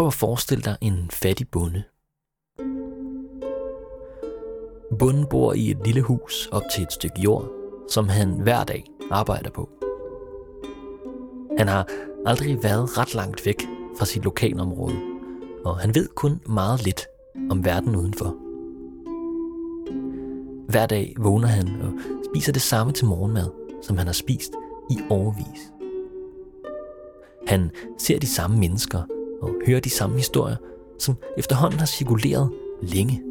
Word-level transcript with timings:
Prøv 0.00 0.06
at 0.06 0.14
forestille 0.14 0.62
dig 0.62 0.76
en 0.80 1.10
fattig 1.10 1.48
bonde. 1.48 1.82
Bunden 4.98 5.26
bor 5.30 5.52
i 5.52 5.70
et 5.70 5.78
lille 5.84 6.02
hus 6.02 6.48
op 6.52 6.62
til 6.72 6.82
et 6.82 6.92
stykke 6.92 7.20
jord, 7.20 7.48
som 7.88 8.08
han 8.08 8.30
hver 8.30 8.64
dag 8.64 8.84
arbejder 9.10 9.50
på. 9.50 9.68
Han 11.58 11.68
har 11.68 11.88
aldrig 12.26 12.62
været 12.62 12.98
ret 12.98 13.14
langt 13.14 13.46
væk 13.46 13.62
fra 13.98 14.04
sit 14.06 14.24
lokalområde, 14.24 14.96
og 15.64 15.78
han 15.78 15.94
ved 15.94 16.08
kun 16.08 16.40
meget 16.48 16.84
lidt 16.84 17.06
om 17.50 17.64
verden 17.64 17.96
udenfor. 17.96 18.36
Hver 20.70 20.86
dag 20.86 21.14
vågner 21.18 21.48
han 21.48 21.80
og 21.82 21.92
spiser 22.30 22.52
det 22.52 22.62
samme 22.62 22.92
til 22.92 23.06
morgenmad, 23.06 23.50
som 23.82 23.98
han 23.98 24.06
har 24.06 24.14
spist 24.14 24.52
i 24.90 24.98
overvis. 25.10 25.72
Han 27.46 27.70
ser 27.98 28.18
de 28.18 28.26
samme 28.26 28.58
mennesker 28.58 29.02
og 29.42 29.50
høre 29.66 29.80
de 29.80 29.90
samme 29.90 30.16
historier, 30.16 30.56
som 30.98 31.16
efterhånden 31.36 31.78
har 31.78 31.86
cirkuleret 31.86 32.50
længe. 32.82 33.22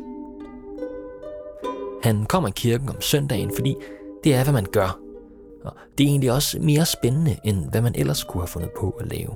Han 2.04 2.26
kommer 2.26 2.50
i 2.50 2.54
kirken 2.55 2.90
om 2.90 3.02
søndagen, 3.02 3.52
fordi 3.55 3.76
det 4.23 4.34
er, 4.34 4.44
hvad 4.44 4.53
man 4.53 4.66
gør. 4.72 5.00
Og 5.64 5.73
det 5.98 6.03
er 6.03 6.08
egentlig 6.08 6.31
også 6.31 6.59
mere 6.59 6.86
spændende, 6.86 7.38
end 7.45 7.70
hvad 7.72 7.81
man 7.81 7.95
ellers 7.95 8.23
kunne 8.23 8.41
have 8.41 8.48
fundet 8.48 8.72
på 8.80 8.90
at 9.00 9.08
lave. 9.08 9.31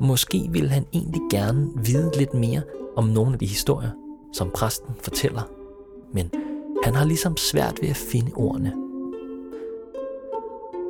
Måske 0.00 0.48
ville 0.50 0.68
han 0.68 0.86
egentlig 0.92 1.22
gerne 1.30 1.70
vide 1.84 2.10
lidt 2.18 2.34
mere 2.34 2.62
om 2.96 3.04
nogle 3.04 3.32
af 3.32 3.38
de 3.38 3.46
historier, 3.46 3.90
som 4.32 4.50
præsten 4.54 4.94
fortæller. 4.98 5.42
Men 6.12 6.30
han 6.84 6.94
har 6.94 7.04
ligesom 7.04 7.36
svært 7.36 7.78
ved 7.82 7.88
at 7.88 7.96
finde 7.96 8.32
ordene. 8.34 8.72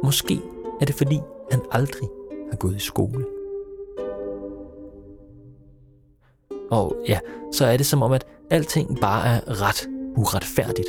Måske 0.04 0.40
er 0.80 0.84
det 0.84 0.94
fordi, 0.94 1.20
han 1.50 1.60
aldrig 1.70 2.08
har 2.50 2.56
gået 2.56 2.76
i 2.76 2.80
skole. 2.80 3.24
Og 6.70 6.96
ja, 7.08 7.18
så 7.52 7.66
er 7.66 7.76
det 7.76 7.86
som 7.86 8.02
om, 8.02 8.12
at 8.12 8.26
alting 8.50 9.00
bare 9.00 9.26
er 9.26 9.62
ret 9.62 9.88
uretfærdigt. 10.16 10.88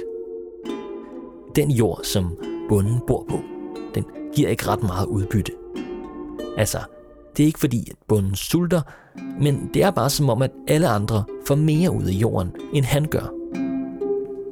Den 1.56 1.72
jord, 1.72 2.00
som 2.04 2.38
bunden 2.70 3.02
bor 3.08 3.26
på, 3.30 3.40
den 3.96 4.06
giver 4.36 4.50
ikke 4.50 4.68
ret 4.68 4.84
meget 4.84 5.06
udbytte. 5.06 5.52
Altså, 6.58 6.78
det 7.38 7.44
er 7.44 7.48
ikke 7.48 7.60
fordi, 7.60 7.88
at 7.92 7.98
bunden 8.08 8.36
sulter, 8.36 8.82
men 9.42 9.70
det 9.74 9.84
er 9.84 9.92
bare 9.92 10.10
som 10.10 10.30
om, 10.30 10.42
at 10.42 10.52
alle 10.68 10.88
andre 10.88 11.24
får 11.46 11.56
mere 11.56 11.92
ud 11.92 12.04
af 12.04 12.12
jorden, 12.12 12.52
end 12.74 12.86
han 12.86 13.06
gør. 13.06 13.34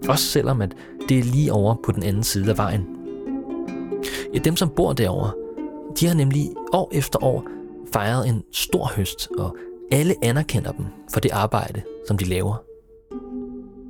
Også 0.09 0.25
selvom 0.25 0.61
at 0.61 0.75
det 1.09 1.19
er 1.19 1.23
lige 1.23 1.53
over 1.53 1.75
på 1.83 1.91
den 1.91 2.03
anden 2.03 2.23
side 2.23 2.49
af 2.49 2.57
vejen. 2.57 2.87
Ja, 4.33 4.39
dem 4.39 4.55
som 4.55 4.69
bor 4.69 4.93
derovre, 4.93 5.31
de 5.99 6.07
har 6.07 6.15
nemlig 6.15 6.49
år 6.73 6.89
efter 6.93 7.23
år 7.23 7.43
fejret 7.93 8.27
en 8.27 8.43
stor 8.51 8.91
høst, 8.95 9.29
og 9.37 9.55
alle 9.95 10.15
anerkender 10.21 10.71
dem 10.71 10.85
for 11.13 11.19
det 11.19 11.31
arbejde, 11.31 11.81
som 12.07 12.17
de 12.17 12.25
laver. 12.25 12.55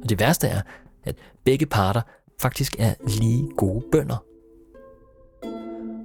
Og 0.04 0.10
det 0.10 0.20
værste 0.20 0.48
er, 0.48 0.62
at 1.04 1.16
begge 1.44 1.66
parter 1.66 2.02
faktisk 2.42 2.76
er 2.80 2.94
lige 3.08 3.50
gode 3.58 3.84
bønder. 3.92 4.24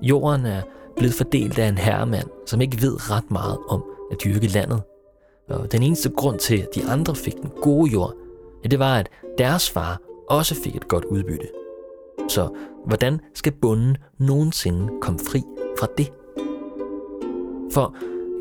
Jorden 0.03 0.47
er 0.47 0.63
blevet 0.97 1.15
fordelt 1.15 1.59
af 1.59 1.69
en 1.69 1.79
herremand, 1.79 2.29
som 2.47 2.61
ikke 2.61 2.83
ved 2.83 3.11
ret 3.11 3.31
meget 3.31 3.59
om 3.69 3.85
at 4.11 4.17
dyrke 4.25 4.47
landet. 4.47 4.83
Og 5.49 5.73
den 5.73 5.83
eneste 5.83 6.11
grund 6.11 6.39
til, 6.39 6.57
at 6.57 6.69
de 6.75 6.85
andre 6.85 7.15
fik 7.15 7.35
den 7.43 7.51
gode 7.63 7.91
jord, 7.91 8.15
ja, 8.65 8.69
det 8.69 8.79
var, 8.79 8.99
at 8.99 9.09
deres 9.39 9.71
far 9.71 10.01
også 10.29 10.55
fik 10.55 10.77
et 10.77 10.89
godt 10.89 11.05
udbytte. 11.05 11.49
Så 12.29 12.49
hvordan 12.87 13.21
skal 13.35 13.53
bunden 13.53 13.97
nogensinde 14.19 14.93
komme 15.01 15.21
fri 15.31 15.43
fra 15.81 15.87
det? 15.99 16.13
For 17.73 17.95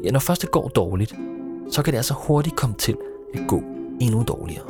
ja, 0.03 0.11
når 0.11 0.19
først 0.19 0.41
det 0.41 0.51
går 0.51 0.67
dårligt, 0.67 1.13
så 1.71 1.83
kan 1.83 1.93
det 1.93 1.97
altså 1.97 2.13
hurtigt 2.13 2.55
komme 2.55 2.75
til 2.75 2.97
at 3.33 3.39
gå 3.47 3.61
endnu 4.01 4.23
dårligere. 4.27 4.65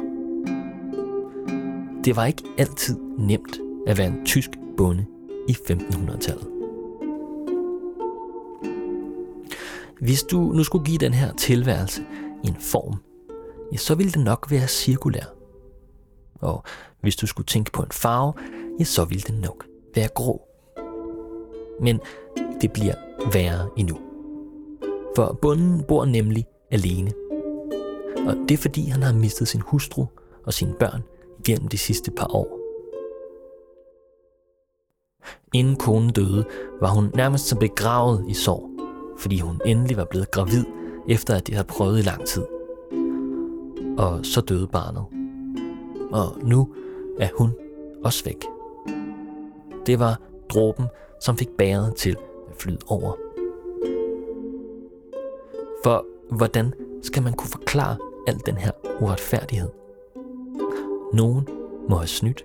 Det 2.03 2.15
var 2.15 2.25
ikke 2.25 2.43
altid 2.57 2.99
nemt 3.17 3.59
at 3.87 3.97
være 3.97 4.07
en 4.07 4.25
tysk 4.25 4.49
bonde 4.77 5.05
i 5.47 5.51
1500-tallet. 5.51 6.47
Hvis 10.01 10.23
du 10.23 10.39
nu 10.39 10.63
skulle 10.63 10.85
give 10.85 10.97
den 10.97 11.13
her 11.13 11.33
tilværelse 11.33 12.01
en 12.43 12.55
form, 12.59 12.95
ja, 13.71 13.77
så 13.77 13.95
ville 13.95 14.11
det 14.11 14.23
nok 14.23 14.47
være 14.51 14.67
cirkulær. 14.67 15.33
Og 16.41 16.63
hvis 17.01 17.15
du 17.15 17.27
skulle 17.27 17.45
tænke 17.45 17.71
på 17.71 17.81
en 17.81 17.91
farve, 17.91 18.33
ja, 18.79 18.83
så 18.83 19.05
ville 19.05 19.23
den 19.27 19.35
nok 19.35 19.65
være 19.95 20.07
grå. 20.07 20.41
Men 21.81 21.99
det 22.61 22.71
bliver 22.71 22.95
værre 23.33 23.69
endnu. 23.77 23.97
For 25.15 25.37
bunden 25.41 25.83
bor 25.83 26.05
nemlig 26.05 26.45
alene. 26.71 27.11
Og 28.27 28.35
det 28.49 28.51
er 28.51 28.61
fordi, 28.61 28.81
han 28.81 29.03
har 29.03 29.13
mistet 29.13 29.47
sin 29.47 29.61
hustru 29.61 30.05
og 30.45 30.53
sine 30.53 30.73
børn 30.73 31.03
gennem 31.45 31.67
de 31.67 31.77
sidste 31.77 32.11
par 32.11 32.35
år. 32.35 32.59
Inden 35.53 35.75
konen 35.75 36.09
døde, 36.09 36.45
var 36.81 36.89
hun 36.89 37.11
nærmest 37.15 37.47
som 37.47 37.59
begravet 37.59 38.25
i 38.27 38.33
sorg, 38.33 38.69
fordi 39.17 39.39
hun 39.39 39.61
endelig 39.65 39.97
var 39.97 40.05
blevet 40.05 40.31
gravid, 40.31 40.65
efter 41.07 41.35
at 41.35 41.47
de 41.47 41.53
havde 41.53 41.67
prøvet 41.67 41.99
i 41.99 42.01
lang 42.01 42.25
tid. 42.25 42.45
Og 43.97 44.25
så 44.25 44.41
døde 44.41 44.67
barnet. 44.67 45.05
Og 46.11 46.37
nu 46.43 46.73
er 47.19 47.29
hun 47.37 47.55
også 48.03 48.23
væk. 48.25 48.45
Det 49.85 49.99
var 49.99 50.19
dråben, 50.49 50.85
som 51.21 51.37
fik 51.37 51.49
bæret 51.57 51.95
til 51.95 52.17
at 52.49 52.55
flyde 52.55 52.79
over. 52.87 53.13
For 55.83 56.05
hvordan 56.31 56.73
skal 57.03 57.23
man 57.23 57.33
kunne 57.33 57.49
forklare 57.49 57.97
al 58.27 58.41
den 58.45 58.57
her 58.57 58.71
uretfærdighed? 59.01 59.69
Nogen 61.13 61.47
må 61.89 61.95
have 61.95 62.07
snydt. 62.07 62.43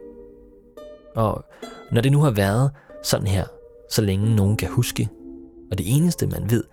Og 1.16 1.44
når 1.92 2.00
det 2.00 2.12
nu 2.12 2.20
har 2.20 2.30
været 2.30 2.70
sådan 3.02 3.26
her, 3.26 3.44
så 3.90 4.02
længe 4.02 4.36
nogen 4.36 4.56
kan 4.56 4.68
huske, 4.68 5.08
og 5.70 5.78
det 5.78 5.96
eneste 5.96 6.26
man 6.26 6.50
ved, 6.50 6.64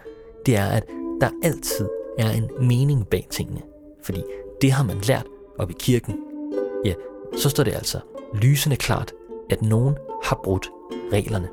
det 0.46 0.58
er, 0.58 0.66
at 0.66 0.84
der 1.22 1.30
altid 1.44 1.90
er 2.18 2.32
en 2.32 2.68
mening 2.68 3.08
bag 3.08 3.28
tingene. 3.30 3.62
Fordi 4.04 4.24
det 4.62 4.72
har 4.72 4.84
man 4.84 4.98
lært 4.98 5.26
op 5.58 5.70
i 5.70 5.76
kirken. 5.80 6.20
Ja, 6.86 6.94
så 7.38 7.50
står 7.50 7.64
det 7.64 7.74
altså 7.74 8.00
lysende 8.34 8.76
klart, 8.76 9.14
at 9.50 9.62
nogen 9.62 9.96
har 10.24 10.40
brudt 10.44 10.70
reglerne. 11.14 11.50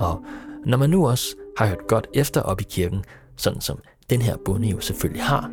Og 0.00 0.24
når 0.64 0.78
man 0.78 0.90
nu 0.90 1.08
også 1.08 1.36
har 1.56 1.66
hørt 1.66 1.86
godt 1.88 2.08
efter 2.14 2.40
op 2.42 2.60
i 2.60 2.64
kirken, 2.64 3.04
sådan 3.36 3.60
som 3.60 3.78
den 4.10 4.22
her 4.22 4.36
bonde 4.44 4.68
jo 4.68 4.80
selvfølgelig 4.80 5.22
har, 5.22 5.50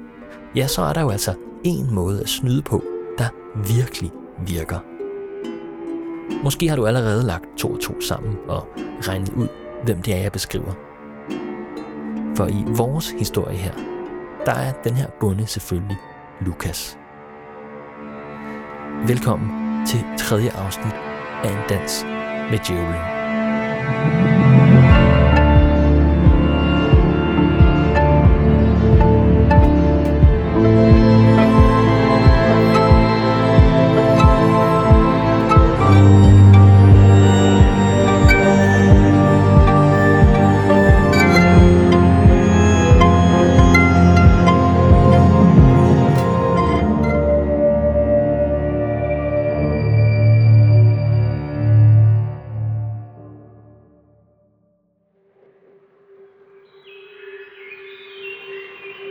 ja, 0.56 0.68
så 0.68 0.81
er 0.81 0.94
der 0.94 1.01
jo 1.01 1.09
altså 1.09 1.34
en 1.63 1.94
måde 1.94 2.22
at 2.22 2.29
snyde 2.29 2.62
på, 2.62 2.84
der 3.18 3.29
virkelig 3.68 4.12
virker. 4.47 4.79
Måske 6.44 6.69
har 6.69 6.75
du 6.75 6.85
allerede 6.85 7.23
lagt 7.23 7.46
to 7.57 7.67
og 7.67 7.79
to 7.79 8.01
sammen 8.01 8.35
og 8.47 8.67
regnet 9.01 9.34
ud, 9.34 9.47
hvem 9.84 10.01
det 10.01 10.13
er, 10.13 10.17
jeg 10.17 10.31
beskriver. 10.31 10.73
For 12.38 12.47
i 12.47 12.63
vores 12.67 13.09
historie 13.09 13.57
her, 13.57 13.73
der 14.46 14.53
er 14.53 14.72
den 14.72 14.94
her 14.94 15.07
bonde 15.19 15.47
selvfølgelig 15.47 15.97
Lukas. 16.41 16.97
Velkommen 19.07 19.85
til 19.88 20.00
tredje 20.17 20.51
afsnit 20.51 20.94
af 21.44 21.51
En 21.51 21.69
Dans 21.69 22.03
med 22.51 22.59
Djævlen. 22.67 24.36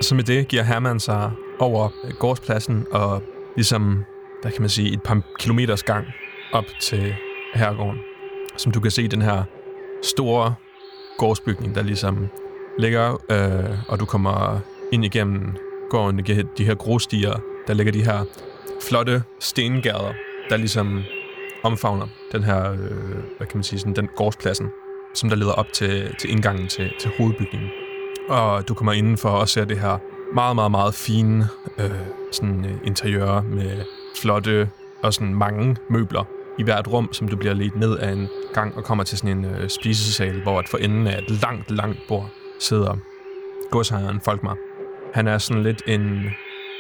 Så 0.07 0.15
med 0.15 0.25
det 0.25 0.49
giver 0.49 0.63
Herman 0.63 1.01
sig 1.01 1.31
over 1.59 1.89
gårdspladsen 2.19 2.87
og 2.91 3.23
ligesom, 3.57 4.05
hvad 4.43 4.53
kan 4.53 4.61
man 4.63 4.71
sige, 4.71 4.93
et 4.93 5.03
par 5.03 5.23
kilometers 5.39 5.83
gang 5.83 6.07
op 6.53 6.65
til 6.81 7.15
herregården. 7.55 7.99
Som 8.57 8.73
du 8.73 8.81
kan 8.81 8.91
se, 8.91 9.09
den 9.09 9.23
her 9.23 9.43
store 10.03 10.55
gårdsbygning, 11.19 11.75
der 11.75 11.83
ligesom 11.83 12.29
ligger, 12.79 13.13
øh, 13.31 13.79
og 13.89 14.01
du 14.01 14.05
kommer 14.05 14.59
ind 14.93 15.05
igennem 15.05 15.57
gården, 15.91 16.19
de 16.59 16.65
her 16.65 16.75
grusstier, 16.75 17.41
der 17.67 17.75
ligger 17.75 17.93
de 17.93 18.05
her 18.05 18.25
flotte 18.83 19.23
stengader, 19.41 20.13
der 20.51 20.57
ligesom 20.57 21.03
omfavner 21.63 22.07
den 22.33 22.45
her, 22.45 22.73
øh, 22.73 22.79
hvad 23.37 23.47
kan 23.47 23.57
man 23.57 23.65
sige, 23.65 23.79
sådan 23.79 23.97
den 23.97 24.09
gårdspladsen, 24.17 24.69
som 25.15 25.29
der 25.29 25.37
leder 25.37 25.53
op 25.53 25.73
til, 25.73 26.15
til 26.19 26.31
indgangen 26.31 26.69
til, 26.69 26.93
til 27.01 27.11
hovedbygningen. 27.19 27.71
Og 28.29 28.69
du 28.69 28.75
kommer 28.75 28.93
indenfor 28.93 29.29
og 29.29 29.49
ser 29.49 29.65
det 29.65 29.79
her 29.79 29.99
meget, 30.35 30.55
meget, 30.55 30.71
meget 30.71 30.95
fine 30.95 31.49
øh, 31.79 31.91
sådan, 32.33 32.65
øh, 32.65 32.79
interiør 32.85 33.41
med 33.41 33.85
flotte 34.17 34.71
og 35.03 35.15
sådan 35.15 35.35
mange 35.35 35.77
møbler 35.91 36.25
i 36.59 36.63
hvert 36.63 36.93
rum, 36.93 37.09
som 37.13 37.29
du 37.29 37.37
bliver 37.37 37.55
ledt 37.55 37.77
ned 37.77 37.99
af 37.99 38.13
en 38.13 38.29
gang 38.55 38.77
og 38.77 38.85
kommer 38.85 39.05
til 39.05 39.19
sådan 39.19 39.39
en 39.39 39.45
øh, 39.45 39.69
spisesal, 39.69 40.43
hvor 40.43 40.59
at 40.59 40.69
for 40.69 40.79
enden 40.79 41.07
af 41.07 41.19
et 41.19 41.31
langt, 41.43 41.71
langt 41.71 41.99
bord 42.09 42.31
sidder 42.59 42.97
godsejeren 43.71 44.21
Folkmar. 44.21 44.57
Han 45.15 45.29
er 45.29 45.39
sådan 45.39 45.63
lidt 45.63 45.83
en... 45.87 46.31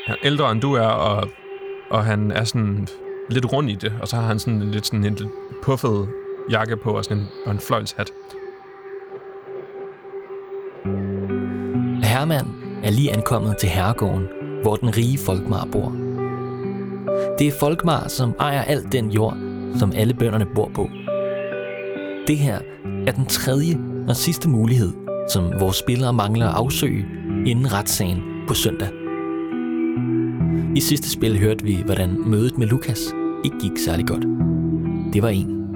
Han 0.06 0.14
er 0.14 0.24
ældre 0.24 0.52
end 0.52 0.60
du 0.60 0.72
er, 0.72 0.86
og, 0.86 1.28
og 1.90 2.04
han 2.04 2.30
er 2.30 2.44
sådan 2.44 2.88
lidt 3.30 3.52
rund 3.52 3.70
i 3.70 3.74
det, 3.74 3.92
og 4.00 4.08
så 4.08 4.16
har 4.16 4.22
han 4.22 4.38
sådan 4.38 4.70
lidt 4.70 4.86
sådan 4.86 5.04
en 5.04 5.14
lidt 5.14 5.28
puffet 5.62 6.08
jakke 6.50 6.76
på 6.76 6.90
og 6.90 7.04
sådan 7.04 7.16
en, 7.16 7.28
og 7.46 7.52
en 7.52 7.60
fløjlshat. 7.60 8.12
Herman 12.26 12.46
er 12.82 12.90
lige 12.90 13.12
ankommet 13.12 13.56
til 13.56 13.68
herregården, 13.68 14.26
hvor 14.62 14.76
den 14.76 14.96
rige 14.96 15.18
Folkmar 15.18 15.68
bor. 15.72 15.96
Det 17.38 17.46
er 17.46 17.52
Folkmar, 17.60 18.08
som 18.08 18.34
ejer 18.40 18.62
alt 18.62 18.92
den 18.92 19.10
jord, 19.10 19.36
som 19.78 19.92
alle 19.96 20.14
bønderne 20.14 20.46
bor 20.54 20.70
på. 20.74 20.88
Det 22.26 22.38
her 22.38 22.58
er 23.06 23.12
den 23.12 23.26
tredje 23.26 23.78
og 24.08 24.16
sidste 24.16 24.48
mulighed, 24.48 24.92
som 25.30 25.60
vores 25.60 25.76
spillere 25.76 26.12
mangler 26.12 26.48
at 26.48 26.54
afsøge 26.54 27.06
inden 27.46 27.72
retssagen 27.72 28.22
på 28.48 28.54
søndag. 28.54 28.88
I 30.76 30.80
sidste 30.80 31.10
spil 31.10 31.38
hørte 31.38 31.64
vi, 31.64 31.82
hvordan 31.84 32.20
mødet 32.26 32.58
med 32.58 32.66
Lukas 32.66 33.00
ikke 33.44 33.56
gik 33.60 33.78
særlig 33.84 34.06
godt. 34.06 34.26
Det 35.12 35.22
var 35.22 35.28
en. 35.28 35.66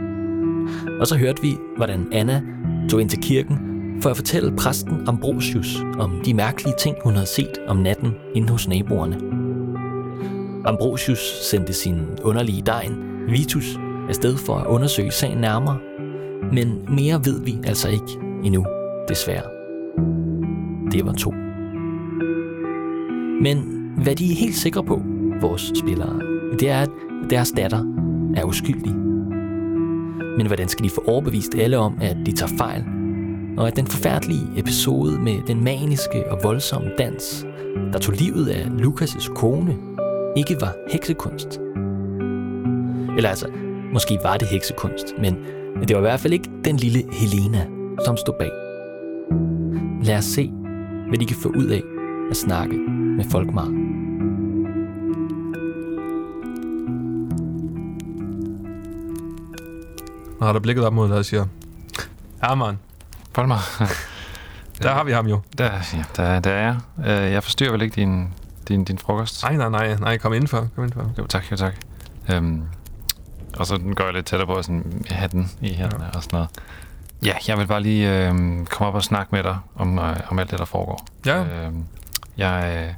Og 1.00 1.06
så 1.06 1.16
hørte 1.16 1.42
vi, 1.42 1.56
hvordan 1.76 2.08
Anna 2.12 2.42
tog 2.88 3.00
ind 3.00 3.08
til 3.08 3.22
kirken 3.22 3.69
for 4.02 4.10
at 4.10 4.16
fortælle 4.16 4.56
præsten 4.56 5.08
Ambrosius 5.08 5.76
om 5.98 6.22
de 6.24 6.34
mærkelige 6.34 6.74
ting, 6.78 6.96
hun 7.04 7.12
havde 7.12 7.26
set 7.26 7.58
om 7.68 7.76
natten 7.76 8.14
inde 8.34 8.48
hos 8.48 8.68
naboerne. 8.68 9.16
Ambrosius 10.64 11.18
sendte 11.50 11.72
sin 11.72 12.00
underlige 12.22 12.62
degn, 12.62 12.96
Vitus, 13.28 13.78
afsted 14.08 14.36
for 14.36 14.54
at 14.54 14.66
undersøge 14.66 15.10
sagen 15.10 15.38
nærmere, 15.38 15.78
men 16.52 16.84
mere 16.88 17.20
ved 17.24 17.44
vi 17.44 17.58
altså 17.64 17.88
ikke 17.88 18.18
endnu, 18.44 18.66
desværre. 19.08 19.42
Det 20.92 21.06
var 21.06 21.12
to. 21.12 21.30
Men 23.42 23.58
hvad 24.02 24.16
de 24.16 24.32
er 24.32 24.36
helt 24.36 24.56
sikre 24.56 24.84
på, 24.84 25.02
vores 25.40 25.72
spillere, 25.76 26.20
det 26.60 26.70
er, 26.70 26.80
at 26.80 26.90
deres 27.30 27.52
datter 27.56 27.84
er 28.36 28.44
uskyldig. 28.44 28.94
Men 30.36 30.46
hvordan 30.46 30.68
skal 30.68 30.84
de 30.84 30.90
få 30.90 31.04
overbevist 31.06 31.54
alle 31.54 31.78
om, 31.78 31.98
at 32.00 32.16
de 32.26 32.32
tager 32.32 32.56
fejl, 32.58 32.84
og 33.56 33.68
at 33.68 33.76
den 33.76 33.86
forfærdelige 33.86 34.46
episode 34.56 35.18
med 35.18 35.42
den 35.46 35.64
maniske 35.64 36.30
og 36.32 36.38
voldsomme 36.42 36.90
dans, 36.98 37.46
der 37.92 37.98
tog 37.98 38.14
livet 38.14 38.48
af 38.48 38.64
Lukas' 38.64 39.34
kone, 39.34 39.76
ikke 40.36 40.56
var 40.60 40.74
heksekunst? 40.90 41.60
Eller 43.16 43.28
altså, 43.28 43.46
måske 43.92 44.18
var 44.22 44.36
det 44.36 44.48
heksekunst, 44.48 45.14
men 45.18 45.36
det 45.88 45.96
var 45.96 45.98
i 45.98 46.00
hvert 46.00 46.20
fald 46.20 46.32
ikke 46.32 46.50
den 46.64 46.76
lille 46.76 47.02
Helena, 47.12 47.66
som 48.04 48.16
stod 48.16 48.34
bag. 48.38 48.50
Lad 50.02 50.18
os 50.18 50.24
se, 50.24 50.52
hvad 51.08 51.18
de 51.18 51.26
kan 51.26 51.36
få 51.36 51.48
ud 51.48 51.66
af 51.66 51.82
at 52.30 52.36
snakke 52.36 52.78
med 53.16 53.24
Folkmar. 53.24 53.66
Og 60.40 60.46
har 60.46 60.52
der 60.52 60.60
blikket 60.60 60.84
op 60.84 60.92
mod 60.92 61.08
dig 61.08 61.16
og 61.16 61.24
siger, 61.24 61.46
Herman, 62.42 62.78
mig. 63.36 63.58
der 64.82 64.92
har 64.92 65.04
vi 65.04 65.12
ham 65.12 65.26
jo. 65.26 65.40
Der, 65.58 65.70
ja, 65.92 66.04
der, 66.16 66.40
der 66.40 66.50
er 66.50 66.62
jeg. 66.66 66.76
Øh, 67.26 67.32
Jeg 67.32 67.42
forstyrrer 67.42 67.70
vel 67.72 67.82
ikke 67.82 67.94
din, 68.00 68.34
din, 68.68 68.84
din 68.84 68.98
frokost? 68.98 69.42
Nej, 69.42 69.56
nej, 69.56 69.68
nej, 69.68 69.96
nej, 69.96 70.18
kom 70.18 70.32
indenfor, 70.32 70.68
kom 70.74 70.84
indenfor. 70.84 71.10
Jo, 71.18 71.26
tak, 71.26 71.50
jo, 71.50 71.56
tak. 71.56 71.74
Øhm, 72.32 72.62
og 73.56 73.66
så 73.66 73.76
den 73.76 73.94
går 73.94 74.04
jeg 74.04 74.14
lidt 74.14 74.26
tættere 74.26 74.46
på, 74.46 74.62
sådan, 74.62 75.04
den 75.32 75.50
i 75.60 75.72
hænderne 75.74 76.04
ja. 76.04 76.10
og 76.16 76.22
sådan 76.22 76.36
noget. 76.36 76.48
Ja, 77.24 77.32
jeg 77.48 77.58
vil 77.58 77.66
bare 77.66 77.80
lige 77.82 78.26
øh, 78.28 78.34
komme 78.66 78.88
op 78.88 78.94
og 78.94 79.02
snakke 79.02 79.34
med 79.34 79.42
dig 79.42 79.58
om, 79.76 79.98
øh, 79.98 80.16
om 80.28 80.38
alt 80.38 80.50
det, 80.50 80.58
der 80.58 80.64
foregår. 80.64 81.06
Ja, 81.26 81.40
Øh, 81.42 81.72
jeg, 82.36 82.64
øh, 82.76 82.94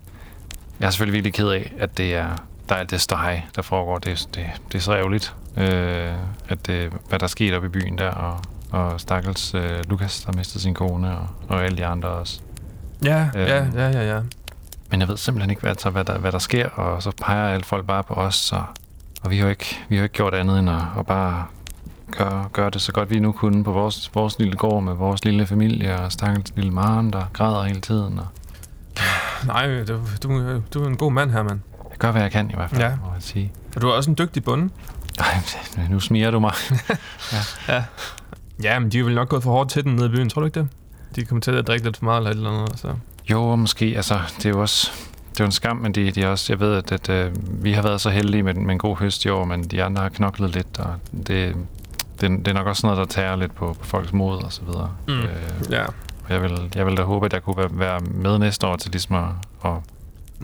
jeg 0.80 0.86
er 0.86 0.90
selvfølgelig 0.90 1.14
virkelig 1.14 1.34
ked 1.34 1.48
af, 1.48 1.72
at 1.78 1.98
det 1.98 2.14
er, 2.14 2.28
der 2.68 2.74
er 2.74 2.78
alt 2.78 2.90
det 2.90 3.00
støj, 3.00 3.40
der 3.56 3.62
foregår. 3.62 3.98
Det, 3.98 4.28
det, 4.34 4.46
det 4.72 4.78
er 4.78 4.82
så 4.82 4.92
ærgerligt, 4.96 5.34
øh, 5.56 6.12
at 6.48 6.66
det, 6.66 6.92
hvad 7.08 7.18
der 7.18 7.24
er 7.24 7.28
sket 7.28 7.54
op 7.54 7.64
i 7.64 7.68
byen 7.68 7.98
der, 7.98 8.10
og, 8.10 8.40
og 8.72 9.00
stakkels 9.00 9.54
øh, 9.54 9.78
Lukas, 9.88 10.20
der 10.20 10.32
mistede 10.32 10.62
sin 10.62 10.74
kone, 10.74 11.18
og, 11.18 11.26
og 11.48 11.64
alle 11.64 11.76
de 11.78 11.86
andre 11.86 12.08
også. 12.08 12.40
ja, 13.04 13.28
Øh. 13.36 13.48
ja, 13.48 13.64
ja, 13.74 13.88
ja, 13.90 14.14
ja. 14.14 14.20
Men 14.90 15.00
jeg 15.00 15.08
ved 15.08 15.16
simpelthen 15.16 15.50
ikke, 15.50 15.60
hvad, 15.62 15.70
altså, 15.70 15.90
hvad, 15.90 16.04
der, 16.04 16.18
hvad 16.18 16.32
der 16.32 16.38
sker, 16.38 16.68
og 16.68 17.02
så 17.02 17.10
peger 17.22 17.48
alle 17.48 17.64
folk 17.64 17.86
bare 17.86 18.02
på 18.04 18.14
os, 18.14 18.52
og, 18.52 18.64
og 19.22 19.30
vi 19.30 19.36
har 19.36 19.44
jo 19.44 19.50
ikke, 19.50 19.78
vi 19.88 19.96
har 19.96 20.02
ikke 20.02 20.12
gjort 20.14 20.34
andet 20.34 20.58
end 20.58 20.70
at, 20.70 20.82
at 20.98 21.06
bare 21.06 21.44
gøre, 22.10 22.48
gøre 22.52 22.70
det 22.70 22.82
så 22.82 22.92
godt 22.92 23.10
vi 23.10 23.18
nu 23.20 23.32
kunne 23.32 23.64
på 23.64 23.72
vores, 23.72 24.10
vores 24.14 24.38
lille 24.38 24.56
gård 24.56 24.82
med 24.82 24.94
vores 24.94 25.24
lille 25.24 25.46
familie, 25.46 25.98
og 26.00 26.12
stakkels 26.12 26.52
lille 26.56 26.70
Maren, 26.70 27.12
der 27.12 27.24
græder 27.32 27.62
hele 27.62 27.80
tiden. 27.80 28.18
Og 28.18 28.26
Nej, 29.46 29.84
du, 29.88 30.00
du, 30.22 30.62
du 30.74 30.84
er 30.84 30.88
en 30.88 30.96
god 30.96 31.12
mand, 31.12 31.30
Herman. 31.30 31.62
jeg 31.90 31.98
gør, 31.98 32.10
hvad 32.10 32.22
jeg 32.22 32.32
kan 32.32 32.50
i 32.50 32.54
hvert 32.54 32.70
fald, 32.70 32.80
Ja. 32.80 32.88
ja. 32.88 32.96
må 32.96 33.12
jeg 33.14 33.22
sige. 33.22 33.52
Og 33.76 33.82
du 33.82 33.88
er 33.88 33.92
også 33.92 34.10
en 34.10 34.16
dygtig 34.18 34.44
bonde. 34.44 34.70
Ej, 35.18 35.38
nu 35.90 36.00
smiger 36.00 36.30
du 36.30 36.40
mig. 36.40 36.52
Ja, 37.68 37.84
men 38.58 38.90
de 38.90 38.98
er 38.98 39.04
vel 39.04 39.14
nok 39.14 39.28
gået 39.28 39.42
for 39.42 39.50
hårdt 39.50 39.70
til 39.70 39.84
den 39.84 39.92
nede 39.96 40.06
i 40.06 40.10
byen, 40.10 40.28
tror 40.28 40.40
du 40.40 40.46
ikke 40.46 40.60
det? 40.60 40.68
De 41.16 41.24
kommer 41.24 41.40
til 41.40 41.50
at 41.50 41.66
drikke 41.66 41.84
lidt 41.86 41.96
for 41.96 42.04
meget 42.04 42.18
eller 42.18 42.30
et 42.30 42.36
eller 42.36 42.50
andet, 42.50 42.78
så... 42.78 42.94
Jo, 43.30 43.56
måske, 43.56 43.92
altså, 43.96 44.18
det 44.36 44.46
er 44.46 44.50
jo 44.50 44.60
også... 44.60 44.90
Det 45.32 45.40
er 45.40 45.44
jo 45.44 45.46
en 45.46 45.52
skam, 45.52 45.76
men 45.76 45.92
de, 45.92 46.10
de 46.10 46.22
er 46.22 46.28
også, 46.28 46.52
jeg 46.52 46.60
ved, 46.60 46.74
at, 46.74 46.92
at, 46.92 47.08
at 47.08 47.32
vi 47.64 47.72
har 47.72 47.82
været 47.82 48.00
så 48.00 48.10
heldige 48.10 48.42
med, 48.42 48.54
med 48.54 48.72
en 48.72 48.78
god 48.78 48.96
høst 48.96 49.24
i 49.24 49.28
år, 49.28 49.44
men 49.44 49.64
de 49.64 49.82
andre 49.82 50.02
har 50.02 50.08
knoklet 50.08 50.54
lidt, 50.54 50.78
og 50.78 50.94
det, 51.26 51.56
det, 52.20 52.30
det 52.30 52.48
er 52.48 52.52
nok 52.52 52.66
også 52.66 52.86
noget, 52.86 52.98
der 52.98 53.04
tager 53.04 53.36
lidt 53.36 53.54
på, 53.54 53.76
på 53.80 53.84
folks 53.86 54.12
mod 54.12 54.42
og 54.42 54.52
så 54.52 54.60
videre. 54.66 54.90
Mm. 55.08 55.12
Øh, 55.14 55.28
Ja. 55.70 55.84
og 56.24 56.30
jeg 56.30 56.42
vil, 56.42 56.70
jeg 56.74 56.86
vil 56.86 56.96
da 56.96 57.02
håbe, 57.02 57.26
at 57.26 57.32
jeg 57.32 57.42
kunne 57.42 57.56
være, 57.56 57.68
være 57.72 58.00
med 58.00 58.38
næste 58.38 58.66
år 58.66 58.76
til 58.76 58.90
ligesom 58.90 59.16
at, 59.16 59.24
og 59.60 59.82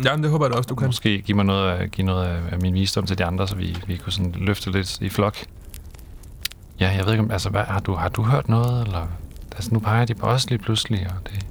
Ja, 0.05 0.15
men 0.17 0.23
det 0.23 0.31
håber 0.31 0.45
jeg 0.47 0.53
da 0.53 0.57
også, 0.57 0.69
du 0.69 0.75
kan. 0.75 0.87
måske 0.87 1.23
give 1.23 1.37
mig 1.37 1.45
noget 1.45 1.71
af, 1.71 1.91
give 1.91 2.07
noget 2.07 2.25
af, 2.27 2.39
af 2.53 2.59
min 2.61 2.75
visdom 2.75 3.07
til 3.07 3.19
de 3.19 3.25
andre, 3.25 3.49
så 3.49 3.57
vi, 3.57 3.77
vi 3.87 3.97
kunne 3.97 4.13
sådan 4.13 4.35
løfte 4.37 4.71
lidt 4.71 5.01
i 5.01 5.09
flok. 5.09 5.37
Ja, 6.81 6.89
jeg 6.91 7.05
ved 7.05 7.13
ikke 7.13 7.25
om, 7.25 7.31
altså, 7.31 7.49
hvad, 7.51 7.63
har, 7.65 7.81
du, 7.81 7.95
har 7.95 8.09
du 8.09 8.23
hørt 8.23 8.49
noget, 8.49 8.87
eller... 8.87 9.07
Altså, 9.53 9.71
nu 9.73 9.79
peger 9.81 10.05
de 10.05 10.15
på 10.15 10.27
os 10.27 10.51
lige 10.51 10.59
pludselig, 10.59 11.07
og 11.11 11.31
det, 11.33 11.45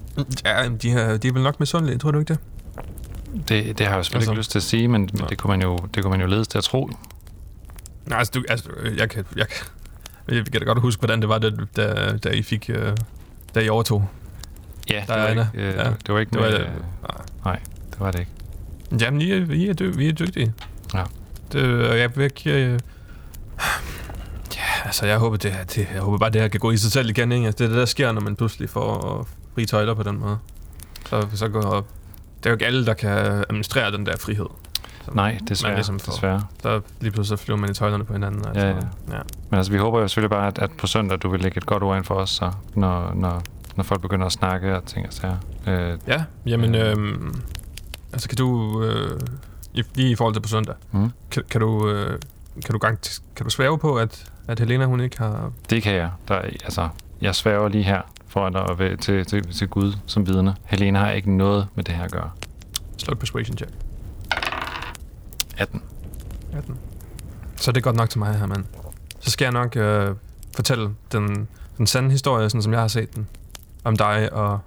Ja, 0.46 0.70
de, 0.82 0.90
her, 0.92 1.18
de 1.18 1.28
er 1.28 1.32
vel 1.34 1.44
nok 1.44 1.60
misundelige, 1.60 1.98
tror 1.98 2.12
du 2.12 2.20
ikke 2.20 2.34
det? 2.34 2.40
det, 3.50 3.78
det 3.78 3.86
har 3.86 3.94
jeg 3.94 3.98
jo 3.98 4.04
selvfølgelig 4.04 4.14
Altså- 4.14 4.32
ikke 4.32 4.40
lyst 4.40 4.52
til 4.52 4.60
at 4.60 4.64
sige, 4.64 4.88
men, 4.88 5.10
men 5.14 5.22
det, 5.30 5.38
kunne 5.38 5.50
man 5.52 5.62
jo, 5.62 5.78
det 5.96 6.04
kunne 6.04 6.12
man 6.12 6.22
jo 6.22 6.28
ledes 6.28 6.48
til 6.48 6.58
at 6.58 6.64
tro. 6.64 6.90
Nej, 8.06 8.18
altså, 8.20 8.32
du, 8.36 8.44
altså 8.50 8.70
jeg, 8.98 9.10
kan, 9.10 9.26
jeg, 9.36 9.48
kan, 9.48 9.66
jeg 10.36 10.46
kan 10.46 10.62
da 10.62 10.66
godt 10.66 10.80
huske, 10.82 11.00
hvordan 11.00 11.22
det 11.22 11.30
var, 11.30 11.38
da, 11.38 11.52
da, 11.76 12.18
da 12.18 12.30
I 12.30 12.42
fik... 12.42 12.70
øh, 12.70 12.98
Da 13.56 13.60
I 13.62 13.70
overtog. 13.70 14.10
Ja, 14.90 15.00
det 15.08 15.10
var, 15.16 15.28
ikke, 15.28 15.48
øh, 15.54 15.76
Ja. 15.76 15.84
det 15.84 16.14
var 16.14 16.20
ikke 16.20 16.30
Det 16.32 16.40
var, 16.40 16.50
med, 16.50 16.60
øh, 16.60 16.68
nej, 17.46 17.60
det 17.92 18.00
var 18.00 18.12
det 18.12 18.20
ikke. 18.20 18.32
Jamen, 19.02 19.22
I 19.22 19.32
er, 19.32 19.52
I 19.52 19.68
er, 19.68 19.74
dy, 19.74 20.02
I 20.02 20.08
er 20.08 20.12
dygtige. 20.14 20.54
Ja. 20.94 21.04
Det, 21.52 21.62
jeg. 21.62 21.66
Øh, 21.66 22.00
ja, 22.00 22.78
altså, 24.88 25.06
jeg 25.06 25.18
håber, 25.18 25.38
det, 25.38 25.52
her- 25.52 25.64
det, 25.64 25.88
jeg 25.94 26.02
håber 26.02 26.18
bare, 26.18 26.30
det 26.30 26.42
her 26.42 26.48
kan 26.48 26.60
gå 26.60 26.72
i 26.72 26.78
sig 26.78 26.92
selv 26.92 27.10
igen, 27.10 27.32
ikke? 27.32 27.46
Altså, 27.46 27.58
det 27.58 27.66
er 27.66 27.70
det, 27.70 27.78
der 27.80 27.86
sker, 27.86 28.12
når 28.12 28.22
man 28.22 28.36
pludselig 28.36 28.70
får 28.70 29.28
fri 29.56 29.66
tøjler 29.66 29.94
på 29.94 30.04
den 30.04 30.20
måde. 30.20 30.38
Så, 31.10 31.28
så 31.34 31.48
går... 31.48 31.62
Det 32.38 32.46
er 32.46 32.50
jo 32.50 32.54
ikke 32.56 32.66
alle, 32.66 32.86
der 32.86 32.94
kan 32.94 33.10
administrere 33.50 33.92
den 33.92 34.06
der 34.06 34.18
frihed. 34.18 34.46
Nej, 35.14 35.38
desværre, 35.48 35.76
ligesom 35.76 36.00
får- 36.00 36.12
desværre. 36.12 36.44
Så 36.62 36.82
lige 37.02 37.12
pludselig 37.12 37.40
så 37.40 37.46
flyver 37.46 37.58
man 37.60 37.70
i 37.70 37.74
tøjlerne 37.74 38.04
på 38.06 38.14
hinanden. 38.14 38.46
og 38.46 38.50
alt 38.50 38.58
Ja, 38.58 38.68
ja. 38.70 38.76
ja. 39.18 39.22
Men 39.50 39.58
altså, 39.58 39.72
vi 39.72 39.78
håber 39.78 40.00
jo 40.00 40.08
selvfølgelig 40.08 40.30
bare, 40.30 40.48
at, 40.48 40.60
at 40.60 40.72
på 40.72 40.88
søndag, 40.88 41.18
du 41.24 41.30
vil 41.30 41.40
lægge 41.40 41.58
et 41.58 41.66
godt 41.66 41.84
ord 41.84 41.98
ind 41.98 42.06
for 42.06 42.16
os, 42.16 42.30
så, 42.30 42.52
når, 42.76 43.14
når, 43.16 43.42
når 43.76 43.84
folk 43.84 44.02
begynder 44.02 44.26
at 44.26 44.32
snakke 44.32 44.76
og 44.78 44.86
ting 44.86 45.08
og 45.08 45.14
sager. 45.14 45.38
Øh, 45.68 45.98
Ja, 46.08 46.24
jamen, 46.46 46.76
Øh. 46.76 46.92
øhm, 46.92 47.42
altså 48.14 48.28
kan 48.30 48.38
du, 48.38 48.84
øh, 48.84 49.20
i- 49.74 49.84
lige 49.96 50.10
i 50.10 50.16
forhold 50.16 50.34
til 50.36 50.42
på 50.42 50.48
søndag, 50.48 50.76
mm. 50.92 51.12
kan, 51.32 51.44
kan 51.50 51.62
du, 51.62 51.90
øh, 51.90 52.20
kan 52.66 52.72
du, 52.74 52.78
gang, 52.78 53.00
kan 53.36 53.44
du 53.44 53.50
svæve 53.50 53.78
på, 53.78 53.96
at, 53.96 54.32
at 54.48 54.60
Helena, 54.60 54.86
hun 54.86 55.00
ikke 55.02 55.18
har... 55.18 55.52
Det 55.70 55.84
kan 55.84 55.96
jeg. 55.96 56.12
Der, 56.28 56.36
er- 56.36 56.42
altså, 56.42 56.90
jeg 57.22 57.36
sværger 57.36 57.68
lige 57.68 57.84
her 57.84 58.02
foran 58.28 58.54
dig 58.54 58.62
og 58.62 58.80
ved, 58.80 58.98
til, 58.98 59.26
til, 59.26 59.52
til 59.54 59.68
Gud 59.68 59.94
som 60.06 60.28
vidne. 60.28 60.56
Helena 60.66 61.00
har 61.00 61.12
ikke 61.12 61.32
noget 61.38 61.68
med 61.76 61.84
det 61.84 61.96
her 61.96 62.04
at 62.04 62.12
gøre. 62.12 62.30
Slå 62.98 63.12
et 63.12 63.20
persuasion 63.20 63.58
check. 63.58 63.72
18. 65.58 65.82
18. 66.54 66.78
Så 67.56 67.72
det 67.72 67.78
er 67.78 67.82
godt 67.82 67.96
nok 67.96 68.10
til 68.10 68.20
mig 68.20 68.36
her, 68.40 68.46
mand. 68.46 68.66
Så 69.20 69.32
skal 69.32 69.46
jeg 69.46 69.52
nok 69.54 69.76
øh, 69.76 70.16
fortælle 70.56 70.90
den, 71.12 71.48
den 71.78 71.88
sande 71.88 72.12
historie, 72.12 72.50
sådan 72.50 72.62
som 72.62 72.72
jeg 72.74 72.82
har 72.82 72.88
set 72.88 73.16
den. 73.16 73.28
Om 73.84 73.96
dig 73.98 74.34
og, 74.34 74.60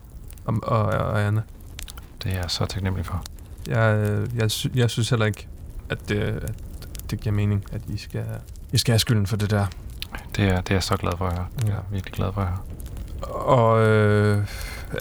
om, 0.47 0.63
og, 0.63 0.83
og 0.83 1.23
Anna. 1.27 1.43
Det 2.23 2.33
er 2.33 2.37
jeg 2.37 2.45
så 2.51 2.67
taknemmelig 2.67 3.07
for. 3.07 3.25
Jeg, 3.67 3.95
øh, 3.97 4.29
jeg, 4.37 4.51
sy- 4.51 4.67
jeg 4.75 4.91
synes 4.91 5.11
heller 5.11 5.27
ikke, 5.27 5.47
at 5.91 6.09
det, 6.09 6.21
at 6.21 6.53
det 7.11 7.21
giver 7.21 7.35
mening, 7.35 7.65
at 7.73 7.81
I 7.89 7.97
skal, 7.99 8.25
I 8.73 8.79
skal 8.79 8.93
have 8.93 8.99
skylden 8.99 9.27
for 9.27 9.37
det 9.37 9.51
der. 9.51 9.67
Det 10.37 10.45
er, 10.45 10.61
det 10.61 10.71
er 10.71 10.75
jeg 10.75 10.83
så 10.83 10.97
glad 10.97 11.13
for 11.19 11.27
at 11.27 11.33
høre. 11.33 11.47
Det 11.61 11.69
er 11.69 11.73
jeg 11.73 11.83
virkelig 11.91 12.13
glad 12.15 12.33
for 12.33 12.41
at 12.41 12.47
høre. 12.47 12.59
Og 13.35 13.87
øh, 13.89 14.47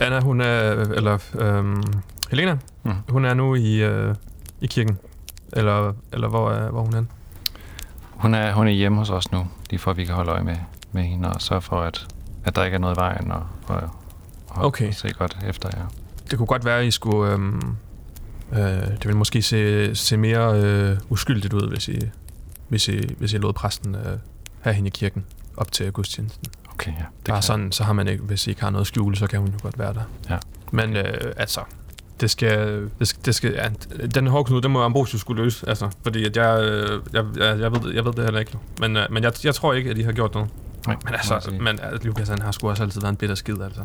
Anna, 0.00 0.20
hun 0.20 0.40
er, 0.40 0.70
eller 0.72 1.18
øhm, 1.34 1.82
Helena, 2.30 2.58
Mm. 2.82 2.92
hun 3.08 3.24
er 3.24 3.34
nu 3.34 3.54
i, 3.54 3.82
øh, 3.82 4.14
i 4.60 4.66
kirken. 4.66 4.98
Eller, 5.52 5.92
eller 6.12 6.28
hvor, 6.28 6.50
er, 6.50 6.70
hvor 6.70 6.82
hun 6.82 6.94
er. 6.94 7.02
Hun 8.10 8.34
er, 8.34 8.52
hun 8.52 8.66
er 8.66 8.70
hjemme 8.72 8.98
hos 8.98 9.10
os 9.10 9.32
nu, 9.32 9.46
lige 9.70 9.80
for 9.80 9.90
at 9.90 9.96
vi 9.96 10.04
kan 10.04 10.14
holde 10.14 10.30
øje 10.30 10.42
med, 10.42 10.56
med 10.92 11.02
hende 11.02 11.28
og 11.32 11.42
sørge 11.42 11.60
for, 11.62 11.80
at, 11.80 12.06
at 12.44 12.56
der 12.56 12.64
ikke 12.64 12.74
er 12.74 12.78
noget 12.78 12.96
i 12.96 13.00
vejen 13.00 13.30
og, 13.32 13.42
og, 13.66 13.76
og, 14.48 14.64
Okay. 14.64 14.88
og 14.88 14.94
se 14.94 15.08
godt 15.18 15.38
efter 15.48 15.68
jer. 15.76 15.86
Det 16.30 16.38
kunne 16.38 16.46
godt 16.46 16.64
være, 16.64 16.78
at 16.78 16.84
I 16.86 16.90
skulle... 16.90 17.32
Øhm, 17.32 17.76
øh, 18.52 18.58
det 18.60 19.04
ville 19.04 19.18
måske 19.18 19.42
se, 19.42 19.94
se 19.94 20.16
mere 20.16 20.60
øh, 20.62 20.96
uskyldigt 21.08 21.52
ud, 21.52 21.68
hvis 21.68 21.88
I, 21.88 21.98
hvis 22.70 22.88
I, 22.88 23.14
hvis 23.18 23.32
I 23.32 23.38
lod 23.38 23.52
præsten 23.52 23.94
øh, 23.94 24.18
have 24.60 24.74
hende 24.74 24.88
i 24.88 24.90
kirken 24.90 25.24
op 25.56 25.72
til 25.72 25.92
gudstjenesten. 25.92 26.46
Okay, 26.72 26.90
ja. 26.90 27.04
Det 27.26 27.32
Bare 27.32 27.42
sådan, 27.42 27.72
så 27.72 27.84
har 27.84 27.92
man 27.92 28.08
ikke, 28.08 28.22
hvis 28.22 28.46
I 28.46 28.50
ikke 28.50 28.62
har 28.62 28.70
noget 28.70 28.86
skjule, 28.86 29.16
så 29.16 29.26
kan 29.26 29.40
hun 29.40 29.48
jo 29.48 29.58
godt 29.62 29.78
være 29.78 29.94
der. 29.94 30.02
Ja. 30.30 30.38
Men 30.72 30.96
øh, 30.96 31.32
altså, 31.36 31.60
det 32.20 32.30
skal, 32.30 32.90
det 32.98 33.08
skal, 33.08 33.24
det 33.24 33.34
skal 33.34 33.52
ja, 33.52 33.68
den 34.06 34.26
hårdknude, 34.26 34.62
den 34.62 34.70
må 34.70 34.82
Ambrosius 34.82 35.20
skulle 35.20 35.42
løse, 35.42 35.68
altså, 35.68 35.90
fordi 36.02 36.24
at 36.24 36.36
jeg, 36.36 36.60
øh, 36.62 37.00
jeg, 37.12 37.24
jeg, 37.36 37.60
jeg, 37.60 37.72
ved, 37.72 37.94
jeg 37.94 38.04
ved 38.04 38.12
det 38.12 38.24
heller 38.24 38.40
ikke. 38.40 38.58
Men, 38.80 38.96
øh, 38.96 39.06
men 39.10 39.22
jeg, 39.22 39.32
jeg 39.44 39.54
tror 39.54 39.72
ikke, 39.72 39.90
at 39.90 39.96
de 39.96 40.04
har 40.04 40.12
gjort 40.12 40.34
noget. 40.34 40.50
Nej, 40.86 40.96
Men 41.04 41.14
altså, 41.14 41.52
men, 41.60 41.80
altså 41.82 42.06
Lukas, 42.06 42.28
han 42.28 42.42
har 42.42 42.52
sgu 42.52 42.70
også 42.70 42.82
altid 42.82 43.00
været 43.00 43.12
en 43.12 43.16
bitter 43.16 43.34
skid, 43.34 43.62
altså. 43.62 43.82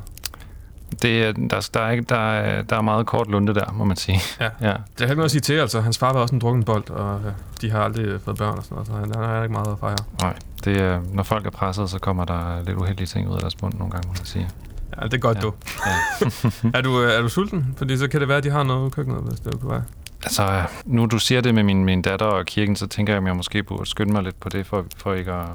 Det, 1.01 1.23
er- 1.23 1.31
der, 1.31 1.69
der, 1.73 1.79
er 1.79 1.91
ikke, 1.91 2.03
der, 2.09 2.15
er, 2.31 2.61
der 2.61 2.77
er 2.77 2.81
meget 2.81 3.05
kort 3.05 3.27
lunde 3.27 3.53
der, 3.55 3.71
må 3.73 3.83
man 3.83 3.97
sige. 3.97 4.19
Ja. 4.39 4.49
ja. 4.61 4.73
Det 4.93 5.01
er 5.01 5.03
ikke 5.05 5.15
noget 5.15 5.25
at 5.25 5.31
sige 5.31 5.41
til, 5.41 5.53
altså. 5.53 5.81
Hans 5.81 5.97
far 5.97 6.13
var 6.13 6.19
også 6.19 6.35
en 6.35 6.41
drukken 6.41 6.63
bold, 6.63 6.89
og 6.89 7.19
øh, 7.25 7.31
de 7.61 7.71
har 7.71 7.79
aldrig 7.79 8.21
fået 8.21 8.37
børn 8.37 8.57
og 8.57 8.63
sådan 8.63 8.75
noget, 8.75 8.87
så 8.87 8.93
han, 8.93 9.11
han 9.15 9.35
har 9.35 9.43
ikke 9.43 9.53
meget 9.53 9.67
at 9.71 9.79
fejre. 9.79 9.97
Nej, 10.21 10.33
det 10.63 10.77
er, 10.81 11.01
når 11.13 11.23
folk 11.23 11.45
er 11.45 11.49
presset, 11.49 11.89
så 11.89 11.99
kommer 11.99 12.25
der 12.25 12.63
lidt 12.65 12.77
uheldige 12.77 13.07
ting 13.07 13.29
ud 13.29 13.33
af 13.33 13.39
deres 13.41 13.61
mund 13.61 13.73
nogle 13.73 13.91
gange, 13.91 14.07
må 14.07 14.13
man 14.13 14.25
sige. 14.25 14.49
Ja, 15.01 15.03
det 15.05 15.13
er 15.13 15.17
godt, 15.17 15.37
Ja. 15.37 15.41
du. 15.41 15.53
Ja. 15.85 16.71
Er 16.77 16.81
du, 16.81 17.01
øh, 17.01 17.11
er 17.13 17.21
du 17.21 17.29
sulten? 17.29 17.73
Fordi 17.77 17.97
så 17.97 18.07
kan 18.07 18.19
det 18.19 18.27
være, 18.27 18.37
at 18.37 18.43
de 18.43 18.49
har 18.49 18.63
noget 18.63 18.87
i 18.87 18.89
køkkenet, 18.91 19.21
hvis 19.21 19.39
det 19.39 19.53
er 19.53 19.57
på 19.57 19.67
vej. 19.67 19.81
Altså, 20.23 20.63
nu 20.85 21.05
du 21.05 21.19
siger 21.19 21.41
det 21.41 21.55
med 21.55 21.63
min, 21.63 21.85
min 21.85 22.01
datter 22.01 22.25
og 22.25 22.45
kirken, 22.45 22.75
så 22.75 22.87
tænker 22.87 23.13
jeg, 23.13 23.21
at 23.21 23.27
jeg 23.27 23.35
måske 23.35 23.63
burde 23.63 23.85
skynde 23.85 24.11
mig 24.13 24.23
lidt 24.23 24.39
på 24.39 24.49
det, 24.49 24.65
for, 24.67 24.85
for 24.97 25.13
ikke 25.13 25.31
at, 25.31 25.39
at, 25.39 25.45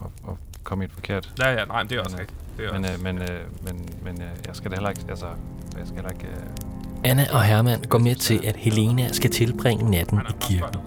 at, 0.00 0.06
at 0.28 0.34
komme 0.64 0.84
i 0.84 0.86
et 0.86 0.92
forkert. 0.92 1.32
Ja, 1.42 1.48
ja, 1.50 1.64
nej, 1.64 1.82
det 1.82 1.92
er 1.92 2.00
også 2.00 2.16
Men, 2.16 2.20
øh, 2.20 2.20
rigtigt. 2.20 2.40
Det 2.56 2.66
er 2.66 2.72
Men, 2.72 2.84
også. 2.84 2.94
øh, 2.94 3.04
men, 3.04 3.18
øh, 3.22 3.28
men, 3.64 3.88
men 4.04 4.22
øh, 4.22 4.28
jeg 4.46 4.56
skal 4.56 4.70
da 4.70 4.76
heller 4.76 4.90
ikke, 4.90 5.00
altså, 5.08 5.26
jeg 5.78 5.86
skal 5.86 5.94
heller 5.94 6.10
ikke... 6.10 6.26
Øh, 6.26 7.10
Anna 7.10 7.26
og 7.32 7.42
Herman 7.42 7.78
går 7.88 7.98
med 7.98 8.14
til, 8.14 8.40
at 8.46 8.56
Helena 8.56 9.08
skal 9.12 9.30
tilbringe 9.30 9.90
natten 9.90 10.18
i 10.18 10.32
kirken. 10.40 10.80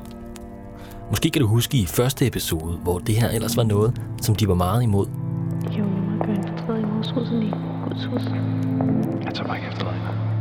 Måske 1.09 1.29
kan 1.29 1.41
du 1.41 1.47
huske 1.47 1.77
i 1.77 1.85
første 1.85 2.27
episode, 2.27 2.77
hvor 2.83 2.99
det 2.99 3.15
her 3.15 3.29
ellers 3.29 3.57
var 3.57 3.63
noget, 3.63 4.01
som 4.21 4.35
de 4.35 4.47
var 4.47 4.53
meget 4.55 4.83
imod. 4.83 5.07
Jo 5.77 5.83
nemmere 5.83 6.25
gøre 6.27 6.35
en 6.37 6.57
fortræd 6.57 6.79
i 6.79 6.85
vores 6.85 7.11
hus 7.11 7.27
end 7.29 7.43
i 7.43 7.51
Guds 7.87 8.05
hus. 8.05 8.21
jeg 9.25 9.33
tager 9.33 9.47
bare 9.47 9.57
ikke 9.57 9.67
efter 9.69 9.83
dig. 9.83 9.93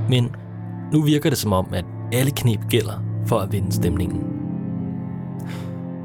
Men 0.09 0.35
nu 0.93 1.03
virker 1.03 1.31
det 1.31 1.39
som 1.39 1.53
om, 1.53 1.67
at 1.75 1.85
alle 2.13 2.31
knep 2.31 2.61
gælder 2.69 3.03
for 3.27 3.39
at 3.39 3.53
vinde 3.53 3.73
stemningen. 3.73 4.23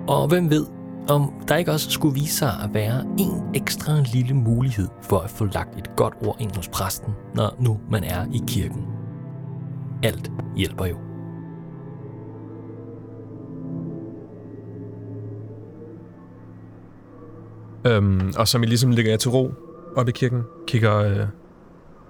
Og 0.08 0.28
hvem 0.28 0.50
ved, 0.50 0.66
om 1.10 1.34
der 1.48 1.56
ikke 1.56 1.72
også 1.72 1.92
skulle 1.92 2.14
vise 2.14 2.36
sig 2.36 2.52
at 2.64 2.74
være 2.74 3.06
en 3.20 3.56
ekstra 3.56 4.00
lille 4.14 4.34
mulighed 4.34 4.88
for 5.02 5.20
at 5.20 5.30
få 5.30 5.46
lagt 5.46 5.78
et 5.78 5.96
godt 5.96 6.14
ord 6.26 6.38
ind 6.40 6.56
hos 6.56 6.68
præsten, 6.68 7.14
når 7.36 7.56
nu 7.60 7.80
man 7.90 8.04
er 8.04 8.26
i 8.34 8.42
kirken. 8.48 8.86
Alt 10.04 10.32
hjælper 10.58 10.86
jo. 10.86 10.96
Øhm, 17.86 18.34
og 18.38 18.48
som 18.48 18.64
I 18.64 18.66
ligesom 18.66 18.92
ligger 18.92 19.12
jer 19.12 19.18
til 19.18 19.32
ro 19.32 19.52
op 19.96 20.10
i 20.10 20.12
kirken, 20.12 20.42
kigger... 20.68 20.96
Øh, 20.98 21.28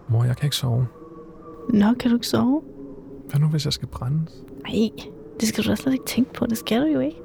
Mor, 0.09 0.23
jeg 0.23 0.37
kan 0.37 0.45
ikke 0.45 0.55
sove. 0.55 0.87
Nå, 1.73 1.93
kan 1.99 2.11
du 2.11 2.15
ikke 2.15 2.27
sove? 2.27 2.61
Hvad 3.29 3.39
nu, 3.39 3.47
hvis 3.47 3.65
jeg 3.65 3.73
skal 3.73 3.87
brændes? 3.87 4.33
Nej, 4.63 4.89
det 5.39 5.47
skal 5.47 5.63
du 5.63 5.69
da 5.69 5.75
slet 5.75 5.93
ikke 5.93 6.05
tænke 6.05 6.33
på. 6.33 6.45
Det 6.45 6.57
skal 6.57 6.81
du 6.81 6.85
jo 6.87 6.99
ikke. 6.99 7.17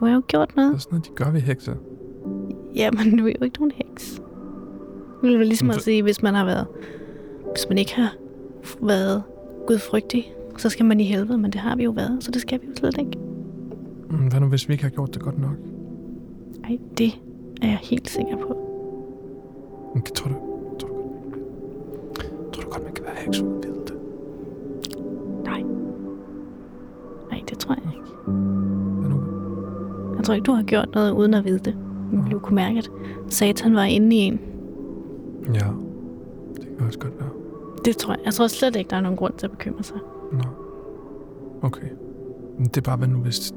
Du 0.00 0.04
har 0.06 0.14
jo 0.14 0.22
gjort 0.26 0.48
Det 0.48 0.56
noget. 0.56 0.74
er 0.74 0.78
sådan 0.78 0.92
noget, 0.94 1.06
de 1.06 1.10
gør 1.24 1.30
ved 1.30 1.40
hekse. 1.40 1.74
Jamen, 2.74 3.18
du 3.18 3.26
er 3.26 3.32
jo 3.40 3.44
ikke 3.44 3.58
nogen 3.58 3.72
heks. 3.74 4.14
Det 4.14 5.22
ville 5.22 5.38
være 5.38 5.46
ligesom 5.48 5.66
Men 5.68 5.76
at 5.76 5.82
sige, 5.82 6.02
hvis 6.02 6.22
man 6.22 6.34
har 6.34 6.44
været... 6.44 6.66
Hvis 7.54 7.66
man 7.68 7.78
ikke 7.78 7.94
har 7.94 8.14
været 8.82 9.22
gudfrygtig, 9.66 10.32
så 10.56 10.68
skal 10.68 10.86
man 10.86 11.00
i 11.00 11.04
helvede, 11.04 11.38
men 11.38 11.50
det 11.52 11.60
har 11.60 11.76
vi 11.76 11.84
jo 11.84 11.90
været, 11.90 12.24
så 12.24 12.30
det 12.30 12.40
skal 12.42 12.60
vi 12.62 12.66
jo 12.66 12.74
slet 12.76 12.98
ikke. 12.98 13.18
Mm, 14.10 14.28
Hvad 14.30 14.40
nu, 14.40 14.46
hvis 14.46 14.68
vi 14.68 14.72
ikke 14.74 14.84
har 14.84 14.90
gjort 14.90 15.14
det 15.14 15.22
godt 15.22 15.38
nok? 15.40 15.50
Nej, 16.60 16.78
det 16.98 17.12
er 17.62 17.66
jeg 17.68 17.78
helt 17.82 18.10
sikker 18.10 18.36
på. 18.36 18.56
Men 19.94 20.02
Tror 20.02 20.28
du, 20.30 20.34
tror 20.78 20.88
du, 20.88 20.94
tror 22.52 22.62
du 22.62 22.68
godt, 22.70 22.84
man 22.84 22.92
kan 22.94 23.04
være 23.04 23.14
heks 23.24 23.40
uden 23.40 23.56
at 23.64 23.68
vide 23.68 23.84
det? 23.86 23.94
Nej, 25.44 25.62
tror 30.30 30.34
ikke, 30.34 30.46
du 30.46 30.52
har 30.52 30.62
gjort 30.62 30.88
noget 30.94 31.10
uden 31.12 31.34
at 31.34 31.44
vide 31.44 31.58
det. 31.58 31.76
Du 32.12 32.16
ville 32.16 32.30
jo 32.32 32.38
kunne 32.38 32.54
mærke, 32.54 32.78
at 32.78 32.90
Satan 33.28 33.74
var 33.74 33.82
inde 33.84 34.16
i 34.16 34.18
en. 34.18 34.40
Ja, 35.54 35.66
det 36.56 36.68
kan 36.78 36.86
også 36.86 36.98
godt 36.98 37.20
være. 37.20 37.28
Det 37.84 37.96
tror 37.96 38.12
jeg. 38.12 38.20
Jeg 38.24 38.34
tror 38.34 38.46
slet 38.46 38.76
ikke, 38.76 38.90
der 38.90 38.96
er 38.96 39.00
nogen 39.00 39.16
grund 39.16 39.32
til 39.36 39.46
at 39.46 39.50
bekymre 39.50 39.82
sig. 39.82 39.96
Nå. 40.32 40.38
Okay. 41.62 41.88
Men 42.58 42.66
det 42.66 42.76
er 42.76 42.80
bare, 42.80 42.96
hvad 42.96 43.08
nu 43.08 43.18
hvis... 43.18 43.54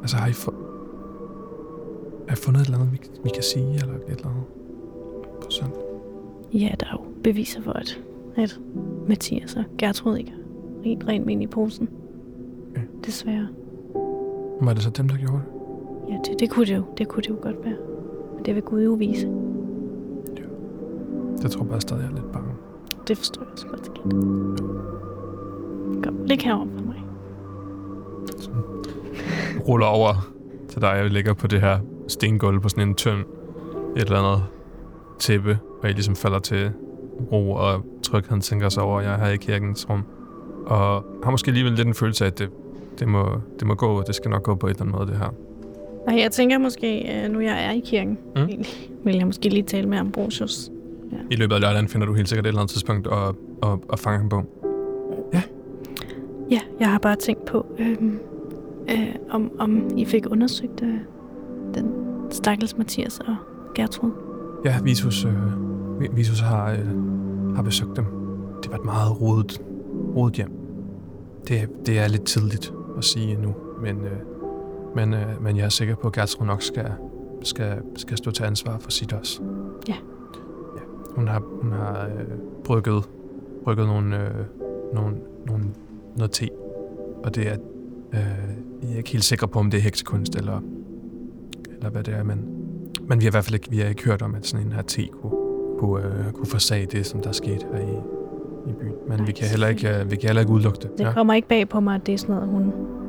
Altså, 0.00 0.16
har 0.16 0.28
I, 0.28 0.30
fu- 0.30 0.54
har 2.28 2.32
I 2.34 2.36
fundet 2.36 2.60
et 2.60 2.66
eller 2.66 2.78
andet, 2.78 2.92
vi, 2.92 2.98
vi 3.24 3.30
kan 3.34 3.42
sige, 3.42 3.64
eller 3.74 3.94
et 3.94 4.02
eller 4.16 4.28
andet? 4.28 4.44
På 5.40 5.50
søndag? 5.50 5.82
Ja, 6.54 6.68
der 6.80 6.86
er 6.86 6.92
jo 6.92 7.00
beviser 7.24 7.62
for, 7.62 7.72
at, 7.72 8.00
at 8.36 8.60
Mathias 9.08 9.56
og 9.56 9.64
Gertrud 9.78 10.16
ikke 10.16 10.30
har 10.30 10.38
rent 10.86 11.04
rent 11.08 11.30
ind 11.30 11.42
i 11.42 11.46
posen. 11.46 11.88
Okay. 12.70 12.82
Desværre. 13.04 13.48
Var 14.64 14.72
det 14.72 14.82
så 14.82 14.90
dem, 14.90 15.08
der 15.08 15.16
gjorde 15.16 15.36
det? 15.36 16.12
Ja, 16.12 16.18
det, 16.24 16.40
det, 16.40 16.50
kunne 16.50 16.66
det 16.66 16.76
jo. 16.76 16.84
Det 16.98 17.08
kunne 17.08 17.22
det 17.22 17.28
jo 17.28 17.36
godt 17.42 17.56
være. 17.64 17.76
Men 18.34 18.44
det 18.44 18.54
vil 18.54 18.62
Gud 18.62 18.84
jo 18.84 18.92
vise. 18.92 19.28
Jeg 21.42 21.50
tror 21.50 21.64
bare 21.64 21.80
stadig, 21.80 22.02
jeg 22.02 22.10
er 22.10 22.14
lidt 22.14 22.32
bange. 22.32 22.50
Det 23.08 23.18
forstår 23.18 23.42
jeg 23.42 23.52
også 23.52 23.66
godt. 23.66 23.84
skat. 23.86 24.02
Kom, 26.04 26.24
læg 26.24 26.42
herover 26.42 26.66
for 26.76 26.84
mig. 26.84 27.02
ruller 29.68 29.86
over 29.86 30.32
til 30.68 30.82
dig 30.82 31.02
og 31.02 31.10
ligger 31.10 31.34
på 31.34 31.46
det 31.46 31.60
her 31.60 31.78
stengulv 32.08 32.60
på 32.60 32.68
sådan 32.68 32.88
en 32.88 32.94
tynd 32.94 33.20
et 33.96 34.02
eller 34.02 34.18
andet 34.18 34.44
tæppe, 35.18 35.58
og 35.82 35.90
I 35.90 35.92
ligesom 35.92 36.16
falder 36.16 36.38
til 36.38 36.70
ro 37.32 37.52
og 37.52 37.86
trygheden 38.02 38.40
tænker 38.40 38.68
sig 38.68 38.82
over, 38.82 38.98
at 38.98 39.04
jeg 39.04 39.14
er 39.14 39.18
her 39.18 39.32
i 39.32 39.36
kirkens 39.36 39.90
rum. 39.90 40.04
Og 40.66 41.04
har 41.24 41.30
måske 41.30 41.48
alligevel 41.48 41.72
lidt 41.72 41.88
en 41.88 41.94
følelse 41.94 42.24
af, 42.24 42.30
at 42.30 42.38
det, 42.38 42.50
det, 42.98 43.08
må, 43.08 43.24
det 43.58 43.66
må 43.66 43.74
gå, 43.74 43.86
og 43.86 44.06
det 44.06 44.14
skal 44.14 44.30
nok 44.30 44.42
gå 44.42 44.54
på 44.54 44.66
et 44.66 44.70
eller 44.70 44.82
andet 44.82 44.96
måde, 44.98 45.06
det 45.10 45.16
her. 45.16 45.34
Nej, 46.06 46.20
jeg 46.20 46.30
tænker 46.32 46.58
måske, 46.58 47.22
øh, 47.24 47.32
nu 47.32 47.40
jeg 47.40 47.64
er 47.66 47.70
i 47.70 47.82
kirken, 47.84 48.18
Mm. 48.36 48.42
mm. 48.42 48.64
vil 49.04 49.16
jeg 49.16 49.26
måske 49.26 49.48
lige 49.48 49.62
tale 49.62 49.88
med 49.88 49.98
Ambrosius. 49.98 50.70
I 51.30 51.36
løbet 51.36 51.54
af 51.54 51.60
lørdagen 51.60 51.88
finder 51.88 52.06
du 52.06 52.12
helt 52.14 52.28
sikkert 52.28 52.46
et 52.46 52.48
eller 52.48 52.60
andet 52.60 52.72
tidspunkt 52.72 53.06
og, 53.06 53.36
og, 53.62 53.82
og 53.88 53.98
fanger 53.98 54.18
ham 54.20 54.28
på. 54.28 54.42
Ja, 56.50 56.60
jeg 56.80 56.90
har 56.90 56.98
bare 56.98 57.16
tænkt 57.16 57.44
på, 57.44 57.66
øhm, 57.78 58.18
øh, 58.90 59.14
om, 59.30 59.50
om 59.58 59.88
I 59.96 60.04
fik 60.04 60.30
undersøgt 60.30 60.82
øh, 60.82 60.94
den 61.74 61.92
stakkels 62.30 62.78
Mathias 62.78 63.18
og 63.20 63.36
Gertrud. 63.74 64.10
Ja, 64.64 64.74
Visus, 64.82 65.24
øh, 65.24 65.32
Vi- 66.00 66.08
Visus 66.12 66.40
har, 66.40 66.70
øh, 66.70 67.54
har 67.56 67.62
besøgt 67.62 67.96
dem. 67.96 68.04
Det 68.62 68.70
var 68.70 68.78
et 68.78 68.84
meget 68.84 69.20
rodet, 69.20 69.62
rodet 70.16 70.34
hjem. 70.36 70.50
Det, 71.48 71.86
det 71.86 71.98
er 71.98 72.08
lidt 72.08 72.24
tidligt 72.24 72.72
at 72.98 73.04
sige 73.04 73.36
nu, 73.36 73.54
men, 73.80 74.04
øh, 74.04 74.18
men, 74.94 75.14
øh, 75.14 75.42
men 75.42 75.56
jeg 75.56 75.64
er 75.64 75.68
sikker 75.68 75.94
på, 75.94 76.08
at 76.08 76.12
Gertrud 76.12 76.46
nok 76.46 76.62
skal, 76.62 76.92
skal, 77.42 77.82
skal 77.96 78.16
stå 78.16 78.30
til 78.30 78.44
ansvar 78.44 78.78
for 78.78 78.90
sit 78.90 79.12
også. 79.12 79.42
Ja. 79.88 79.94
ja. 80.76 80.80
Hun 81.14 81.28
har, 81.28 81.42
hun 81.62 81.72
har 81.72 82.06
øh, 82.06 82.38
brygget, 82.64 83.04
brygget 83.64 83.86
nogle, 83.86 84.22
øh, 84.22 84.44
nogle, 84.94 85.16
nogle, 85.46 85.64
noget 86.16 86.30
te, 86.30 86.48
og 87.24 87.34
det 87.34 87.48
er, 87.48 87.56
øh, 88.12 88.20
jeg 88.82 88.92
er 88.92 88.96
ikke 88.96 89.10
helt 89.10 89.24
sikker 89.24 89.46
på, 89.46 89.58
om 89.58 89.70
det 89.70 89.78
er 89.78 89.82
heksekunst, 89.82 90.36
eller, 90.36 90.60
eller 91.76 91.90
hvad 91.90 92.04
det 92.04 92.14
er, 92.14 92.22
men, 92.22 92.48
men 93.00 93.20
vi 93.20 93.24
har 93.24 93.30
i 93.30 93.34
hvert 93.34 93.44
fald 93.44 93.54
ikke, 93.54 93.70
vi 93.70 93.78
har 93.78 93.88
ikke 93.88 94.04
hørt 94.04 94.22
om, 94.22 94.34
at 94.34 94.46
sådan 94.46 94.66
en 94.66 94.72
her 94.72 94.82
te 94.82 95.06
kunne, 95.06 95.32
kunne, 95.78 96.26
øh, 96.26 96.32
kunne 96.32 96.46
forsage 96.46 96.86
det, 96.86 97.06
som 97.06 97.20
der 97.20 97.32
skete 97.32 97.66
her 97.72 97.80
i, 97.80 98.21
i 98.66 98.72
byen. 98.72 98.92
Men 99.08 99.16
Nej, 99.18 99.26
vi 99.26 99.32
kan 99.32 99.46
heller 99.48 99.68
ikke, 99.68 100.06
vi 100.06 100.16
kan 100.16 100.28
heller 100.28 100.40
ikke 100.40 100.52
udelukke 100.52 100.78
det. 100.82 100.98
Det 100.98 101.04
ja. 101.04 101.12
kommer 101.12 101.34
ikke 101.34 101.48
bag 101.48 101.68
på 101.68 101.80
mig, 101.80 101.94
at 101.94 102.06
det 102.06 102.14
er 102.14 102.18
sådan 102.18 102.34
noget, 102.34 102.50
hun, 102.50 102.62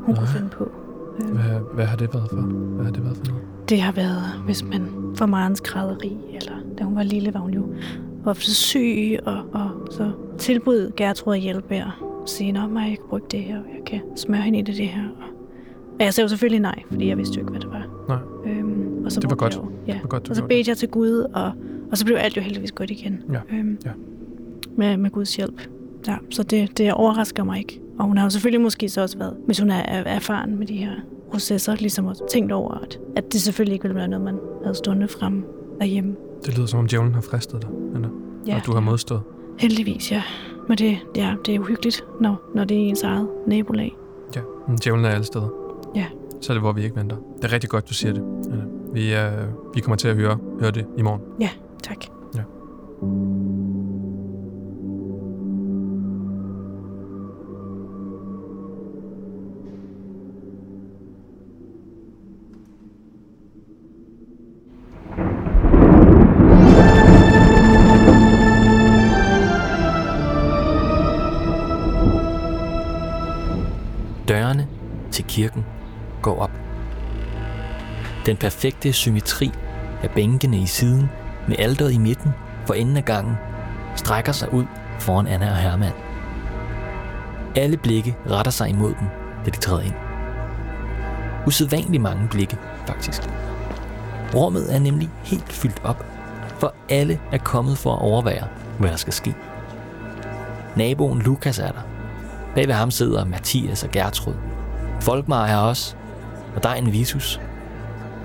hun 0.05 0.15
kunne 0.15 0.27
finde 0.27 0.50
på. 0.50 0.72
Hvad, 1.19 1.74
hvad 1.74 1.86
har 1.86 1.98
det 1.98 2.13
været 2.13 2.29
for? 2.29 2.36
Hvad 2.41 2.86
har 2.86 2.91
det 2.91 3.03
været 3.03 3.17
for 3.17 3.25
noget? 3.25 3.43
Det 3.69 3.81
har 3.81 3.91
været, 3.91 4.24
hvis 4.45 4.63
man 4.63 4.88
får 5.15 5.25
meget 5.25 5.57
skrædderi, 5.57 6.17
eller 6.36 6.51
da 6.79 6.83
hun 6.83 6.95
var 6.95 7.03
lille, 7.03 7.33
var 7.33 7.39
hun 7.39 7.51
jo 7.53 7.65
ofte 8.25 8.55
syg, 8.55 9.19
og, 9.25 9.38
og 9.53 9.69
så 9.91 10.12
tilbød 10.38 10.91
Gertrud 10.98 11.33
at 11.33 11.39
hjælpe 11.39 11.83
og 11.86 12.29
sige, 12.29 12.51
nå, 12.51 12.79
jeg 12.79 12.91
ikke 12.91 13.07
bruge 13.10 13.22
det 13.31 13.39
her, 13.39 13.57
og 13.57 13.65
jeg 13.77 13.86
kan 13.86 14.01
smøre 14.15 14.41
hende 14.41 14.60
i 14.60 14.62
det, 14.62 14.77
det 14.77 14.88
her. 14.88 15.03
Og, 15.03 15.27
og 16.00 16.05
jeg 16.05 16.13
sagde 16.13 16.25
jo 16.25 16.29
selvfølgelig 16.29 16.60
nej, 16.60 16.83
fordi 16.91 17.07
jeg 17.07 17.17
vidste 17.17 17.36
jo 17.36 17.41
ikke, 17.41 17.51
hvad 17.51 17.62
det 17.62 17.69
var. 17.69 17.86
Nej. 18.07 18.51
Øhm, 18.53 19.05
og 19.05 19.12
så 19.12 19.19
Det 19.19 19.29
var 19.29 19.36
godt. 19.36 19.55
Jo, 19.55 19.72
ja. 19.88 19.93
Det 19.93 20.01
var 20.01 20.07
godt, 20.07 20.29
Og 20.29 20.36
så 20.36 20.43
bedte 20.43 20.69
jeg 20.69 20.77
til 20.77 20.89
Gud, 20.89 21.25
og, 21.33 21.51
og 21.91 21.98
så 21.98 22.05
blev 22.05 22.17
alt 22.19 22.38
jo 22.38 22.41
heldigvis 22.41 22.72
godt 22.72 22.91
igen. 22.91 23.22
Ja, 23.33 23.39
Øhm, 23.57 23.77
ja. 23.86 23.91
Med, 24.77 24.98
med 24.98 25.12
Guds 25.12 25.36
hjælp. 25.36 25.62
Ja, 26.08 26.15
så 26.30 26.44
det, 26.44 26.77
det 26.77 26.94
overrasker 26.94 27.44
mig 27.44 27.58
ikke. 27.60 27.82
Og 28.00 28.06
hun 28.06 28.18
har 28.18 28.25
jo 28.25 28.30
selvfølgelig 28.30 28.62
måske 28.62 28.89
så 28.89 29.01
også 29.01 29.18
været, 29.18 29.38
hvis 29.46 29.60
hun 29.60 29.70
er 29.72 29.82
erfaren 30.06 30.60
med 30.60 30.68
de 30.68 30.77
her 30.77 30.92
processer, 31.32 31.75
ligesom 31.75 32.06
også 32.06 32.24
tænkt 32.32 32.51
over, 32.51 32.74
at, 32.74 33.00
at 33.15 33.34
det 33.34 33.42
selvfølgelig 33.42 33.74
ikke 33.74 33.84
ville 33.84 33.96
være 33.96 34.08
noget, 34.08 34.25
man 34.25 34.39
havde 34.63 34.75
stående 34.75 35.08
frem 35.08 35.46
derhjemme. 35.80 36.15
Det 36.46 36.56
lyder 36.58 36.68
som 36.68 36.80
om 36.80 36.88
djævlen 36.88 37.13
har 37.13 37.22
fristet 37.22 37.62
dig, 37.62 37.70
eller? 37.96 38.10
Ja, 38.48 38.56
og 38.56 38.65
du 38.65 38.74
har 38.74 38.80
modstået. 38.80 39.22
heldigvis, 39.60 40.12
ja. 40.12 40.24
Men 40.68 40.77
det, 40.77 40.98
ja, 41.15 41.36
det 41.46 41.56
er 41.56 41.60
uhyggeligt, 41.60 42.03
når, 42.22 42.42
når 42.56 42.63
det 42.63 42.77
er 42.77 42.82
ens 42.82 43.03
eget 43.03 43.27
nabolag. 43.48 43.96
Ja, 44.36 44.42
men 44.68 44.77
djævlen 44.77 45.06
er 45.06 45.10
alle 45.10 45.24
steder. 45.25 45.48
Ja. 45.96 46.06
Så 46.42 46.53
er 46.53 46.56
det, 46.56 46.62
hvor 46.62 46.72
vi 46.72 46.84
ikke 46.84 46.96
venter. 46.96 47.15
Det 47.38 47.46
er 47.46 47.53
rigtig 47.53 47.70
godt, 47.70 47.89
du 47.89 47.94
siger 47.94 48.13
det. 48.13 48.24
Anna. 48.51 48.63
Vi, 48.94 49.15
øh, 49.15 49.48
vi 49.75 49.80
kommer 49.82 49.96
til 49.96 50.08
at 50.08 50.15
høre, 50.15 50.38
høre 50.60 50.72
det 50.72 50.86
i 50.98 51.01
morgen. 51.01 51.22
Ja, 51.39 51.50
tak. 51.84 52.06
Går 76.24 76.39
op. 76.39 76.51
Den 78.25 78.38
perfekte 78.38 78.94
symmetri 78.94 79.51
af 80.03 80.10
bænkene 80.10 80.58
i 80.58 80.65
siden 80.65 81.10
med 81.48 81.60
alderet 81.60 81.92
i 81.94 81.98
midten 81.98 82.32
for 82.65 82.74
enden 82.74 82.98
af 82.98 83.06
gangen 83.06 83.36
strækker 83.96 84.32
sig 84.32 84.53
ud 84.53 84.65
foran 85.00 85.27
Anna 85.27 85.50
og 85.50 85.58
Herman. 85.58 85.92
Alle 87.56 87.77
blikke 87.77 88.15
retter 88.30 88.51
sig 88.51 88.70
imod 88.70 88.94
dem, 89.00 89.08
da 89.46 89.50
de 89.50 89.58
træder 89.58 89.82
ind. 89.82 89.94
Usædvanligt 91.48 92.03
mange 92.03 92.27
blikke, 92.27 92.58
faktisk. 92.88 93.22
Rummet 94.36 94.75
er 94.75 94.80
nemlig 94.80 95.10
helt 95.24 95.53
fyldt 95.53 95.82
op, 95.84 96.06
for 96.60 96.74
alle 96.89 97.20
er 97.32 97.38
kommet 97.38 97.77
for 97.77 97.94
at 97.96 98.01
overvære, 98.01 98.48
hvad 98.80 98.89
der 98.89 98.96
skal 98.96 99.13
ske. 99.13 99.36
Naboen 100.75 101.22
Lukas 101.22 101.60
er 101.60 101.72
der, 101.72 101.82
Bag 102.56 102.68
ved 102.68 102.74
ham 102.74 102.92
sidder 102.92 103.25
Mathias 103.25 103.84
og 103.84 103.89
Gertrud. 103.92 104.34
Folkmar 105.01 105.46
er 105.46 105.58
også, 105.58 105.96
og 106.55 106.63
der 106.63 106.69
er 106.69 106.75
en 106.75 106.91
Vitus. 106.91 107.41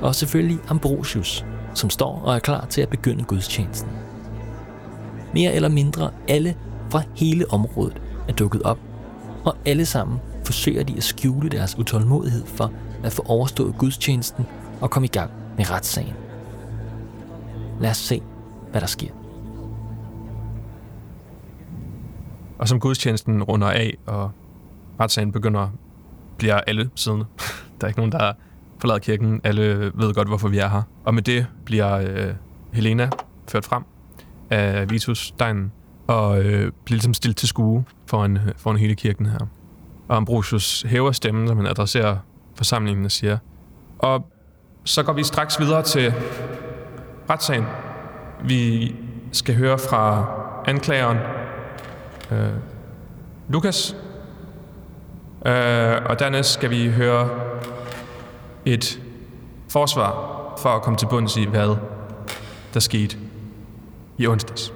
Og 0.00 0.14
selvfølgelig 0.14 0.58
Ambrosius, 0.68 1.44
som 1.74 1.90
står 1.90 2.22
og 2.24 2.34
er 2.34 2.38
klar 2.38 2.66
til 2.66 2.80
at 2.80 2.88
begynde 2.88 3.24
gudstjenesten. 3.24 3.90
Mere 5.34 5.52
eller 5.52 5.68
mindre 5.68 6.10
alle 6.28 6.56
fra 6.90 7.02
hele 7.16 7.50
området 7.50 8.02
er 8.28 8.32
dukket 8.32 8.62
op, 8.62 8.78
og 9.44 9.56
alle 9.66 9.86
sammen 9.86 10.18
forsøger 10.44 10.82
de 10.82 10.96
at 10.96 11.02
skjule 11.02 11.48
deres 11.48 11.78
utålmodighed 11.78 12.46
for 12.46 12.72
at 13.04 13.12
få 13.12 13.22
overstået 13.26 13.74
gudstjenesten 13.78 14.46
og 14.80 14.90
komme 14.90 15.06
i 15.06 15.10
gang 15.10 15.30
med 15.56 15.70
retssagen. 15.70 16.14
Lad 17.80 17.90
os 17.90 17.96
se, 17.96 18.22
hvad 18.70 18.80
der 18.80 18.86
sker. 18.86 19.10
Og 22.58 22.68
som 22.68 22.80
gudstjenesten 22.80 23.42
runder 23.42 23.68
af, 23.70 23.98
og 24.06 24.30
retssagen 25.00 25.32
begynder, 25.32 25.68
bliver 26.38 26.60
alle 26.60 26.90
siddende. 26.94 27.26
der 27.80 27.86
er 27.86 27.88
ikke 27.88 28.00
nogen, 28.00 28.12
der 28.12 28.32
forlader 28.78 28.98
kirken. 28.98 29.40
Alle 29.44 29.92
ved 29.94 30.14
godt, 30.14 30.28
hvorfor 30.28 30.48
vi 30.48 30.58
er 30.58 30.68
her. 30.68 30.82
Og 31.04 31.14
med 31.14 31.22
det 31.22 31.46
bliver 31.64 31.96
øh, 31.96 32.34
Helena 32.72 33.10
ført 33.48 33.64
frem 33.64 33.82
af 34.50 34.90
Vitus 34.90 35.18
Steinen, 35.18 35.72
og 36.06 36.38
øh, 36.38 36.72
bliver 36.84 36.96
ligesom 36.96 37.14
stillet 37.14 37.36
til 37.36 37.48
skue 37.48 37.84
foran, 38.06 38.36
øh, 38.36 38.52
foran 38.56 38.76
hele 38.76 38.94
kirken 38.94 39.26
her. 39.26 39.38
Og 40.08 40.16
Ambrosius 40.16 40.82
hæver 40.82 41.12
stemmen, 41.12 41.48
som 41.48 41.56
han 41.56 41.66
adresserer 41.66 42.16
forsamlingen 42.54 43.04
og 43.04 43.10
siger, 43.10 43.38
og 43.98 44.26
så 44.84 45.02
går 45.02 45.12
vi 45.12 45.24
straks 45.24 45.60
videre 45.60 45.82
til 45.82 46.14
retssagen. 47.30 47.64
Vi 48.44 48.94
skal 49.32 49.54
høre 49.54 49.78
fra 49.78 50.26
anklageren, 50.66 51.18
øh, 52.30 52.52
Lukas. 53.48 53.96
Øh, 55.46 55.96
og 56.06 56.18
dernæst 56.18 56.52
skal 56.52 56.70
vi 56.70 56.88
høre 56.88 57.28
et 58.64 59.00
forsvar 59.68 60.34
for 60.58 60.68
at 60.68 60.82
komme 60.82 60.96
til 60.96 61.06
bunds 61.06 61.36
i, 61.36 61.44
hvad 61.44 61.76
der 62.74 62.80
skete 62.80 63.16
i 64.18 64.26
onsdags. 64.26 64.72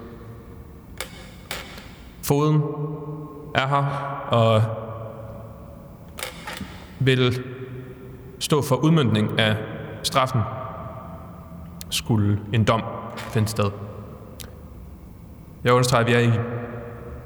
Foden 2.21 2.61
er 3.55 3.67
her 3.67 3.85
og 4.27 4.63
vil 6.99 7.43
stå 8.39 8.61
for 8.61 8.75
udmyndning 8.75 9.39
af 9.39 9.55
straffen, 10.03 10.41
skulle 11.89 12.39
en 12.53 12.63
dom 12.63 12.83
finde 13.17 13.47
sted. 13.47 13.71
Jeg 15.63 15.73
understreger, 15.73 16.05
at 16.05 16.07
vi 16.07 16.13
er 16.13 16.19
i 16.19 16.39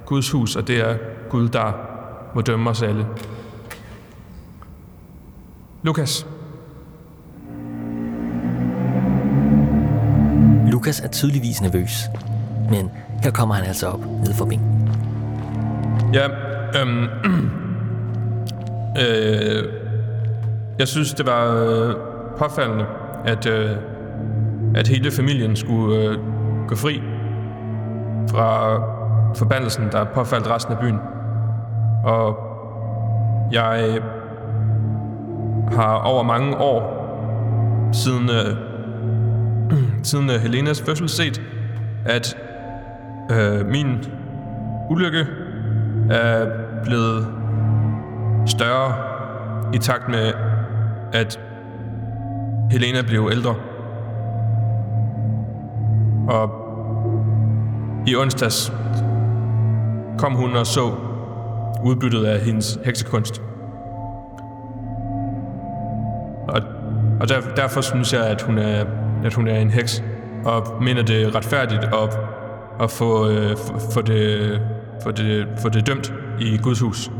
Guds 0.05 0.31
hus, 0.31 0.55
og 0.55 0.67
det 0.67 0.77
er 0.79 0.97
Gud, 1.29 1.49
der 1.49 1.86
må 2.37 2.41
dømme 2.41 2.69
os 2.69 2.81
alle. 2.81 3.05
Lukas, 5.83 6.27
Lukas 10.71 10.99
er 10.99 11.07
tydeligvis 11.07 11.61
nervøs, 11.61 12.03
men 12.69 12.91
her 13.23 13.31
kommer 13.31 13.55
han 13.55 13.65
altså 13.65 13.87
op 13.87 13.99
ned 13.99 14.33
for 14.33 14.45
bænken. 14.45 14.89
ja, 16.13 16.27
øhm, 16.81 17.03
øh, 19.01 19.63
jeg 20.79 20.87
synes, 20.87 21.13
det 21.13 21.25
var 21.25 21.53
øh, 21.53 21.95
påfaldende, 22.37 22.85
at, 23.25 23.45
øh, 23.45 23.71
at 24.75 24.87
hele 24.87 25.11
familien 25.11 25.55
skulle 25.55 25.97
øh, 25.97 26.17
gå 26.67 26.75
fri 26.75 27.01
fra 28.31 28.77
forbandelsen, 29.35 29.83
der 29.91 30.03
påfaldt 30.03 30.47
resten 30.47 30.73
af 30.73 30.79
byen. 30.79 31.16
Og 32.07 32.37
jeg 33.51 33.99
har 35.71 35.93
over 35.95 36.23
mange 36.23 36.57
år 36.57 36.97
siden, 37.93 38.29
øh, 38.29 38.57
siden 40.09 40.29
øh, 40.29 40.35
Helenas 40.35 40.81
fødsel 40.81 41.09
set, 41.09 41.41
at 42.05 42.37
øh, 43.31 43.65
min 43.65 44.05
ulykke 44.89 45.27
er 46.09 46.45
blevet 46.83 47.27
større 48.45 48.93
i 49.73 49.77
takt 49.77 50.09
med, 50.09 50.33
at 51.13 51.39
Helena 52.71 53.01
blev 53.01 53.29
ældre. 53.31 53.55
Og 56.27 56.51
i 58.07 58.15
onsdags 58.15 58.73
kom 60.17 60.33
hun 60.33 60.55
og 60.55 60.65
så 60.67 61.06
udbyttet 61.83 62.25
af 62.25 62.39
hendes 62.39 62.79
heksekunst. 62.85 63.41
Og, 66.47 66.61
og 67.19 67.29
der, 67.29 67.41
derfor 67.55 67.81
synes 67.81 68.13
jeg, 68.13 68.25
at 68.25 68.41
hun 68.41 68.57
er, 68.57 68.85
at 69.25 69.33
hun 69.33 69.47
er 69.47 69.59
en 69.59 69.69
heks, 69.69 70.03
og 70.45 70.83
mener 70.83 71.01
det 71.01 71.23
er 71.23 71.35
retfærdigt 71.35 71.83
at, 71.83 72.19
at 72.81 72.91
få, 72.91 73.29
øh, 73.29 73.57
få, 73.57 73.79
få, 73.93 74.01
det, 74.01 74.61
få, 75.03 75.11
det, 75.11 75.47
få 75.57 75.69
det 75.69 75.87
dømt 75.87 76.13
i 76.39 76.57
Guds 76.57 76.79
hus. 76.79 77.11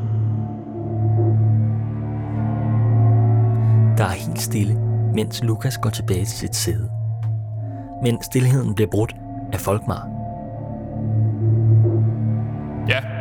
Der 3.98 4.04
er 4.04 4.28
helt 4.28 4.42
stille, 4.42 4.76
mens 5.14 5.44
Lukas 5.44 5.78
går 5.78 5.90
tilbage 5.90 6.26
til 6.26 6.38
sit 6.38 6.56
sæde. 6.56 6.90
Men 8.04 8.24
stillheden 8.24 8.76
bliver 8.76 8.90
brudt 8.92 9.16
af 9.54 9.60
Folkmar. 9.60 10.08
Ja. 12.90 13.17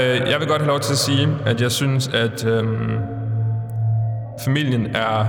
Øh, 0.00 0.30
jeg 0.30 0.40
vil 0.40 0.48
godt 0.48 0.62
have 0.62 0.68
lov 0.68 0.80
til 0.80 0.92
at 0.92 0.98
sige, 0.98 1.28
at 1.46 1.60
jeg 1.60 1.72
synes, 1.72 2.08
at 2.08 2.46
øhm, 2.46 2.98
familien 4.44 4.96
er 4.96 5.26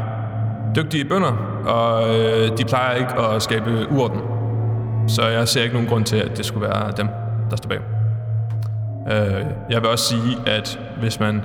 dygtige 0.76 1.06
bønder, 1.06 1.32
og 1.66 2.20
øh, 2.20 2.58
de 2.58 2.66
plejer 2.66 2.96
ikke 2.96 3.14
at 3.20 3.42
skabe 3.42 3.88
uorden. 3.92 4.22
Så 5.08 5.28
jeg 5.28 5.48
ser 5.48 5.64
ikke 5.64 5.74
nogen 5.74 5.90
grund 5.90 6.06
til, 6.06 6.18
at 6.18 6.38
det 6.38 6.46
skulle 6.46 6.68
være 6.68 6.92
dem, 6.98 7.08
der 7.50 7.56
står 7.56 7.70
bag. 7.70 7.80
Øh, 9.12 9.46
jeg 9.70 9.82
vil 9.82 9.90
også 9.90 10.06
sige, 10.06 10.38
at 10.46 10.80
hvis 11.00 11.20
man 11.20 11.42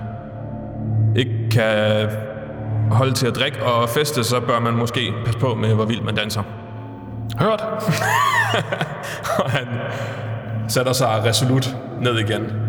ikke 1.16 1.48
kan 1.50 2.08
holde 2.90 3.12
til 3.12 3.26
at 3.26 3.36
drikke 3.36 3.62
og 3.64 3.88
feste, 3.88 4.24
så 4.24 4.40
bør 4.40 4.60
man 4.60 4.74
måske 4.74 5.12
passe 5.24 5.40
på 5.40 5.54
med, 5.54 5.74
hvor 5.74 5.84
vildt 5.84 6.04
man 6.04 6.14
danser. 6.14 6.42
Hørt? 7.38 7.64
og 9.44 9.50
han 9.50 9.66
sætter 10.68 10.92
sig 10.92 11.24
resolut 11.24 11.76
ned 12.00 12.18
igen. 12.18 12.65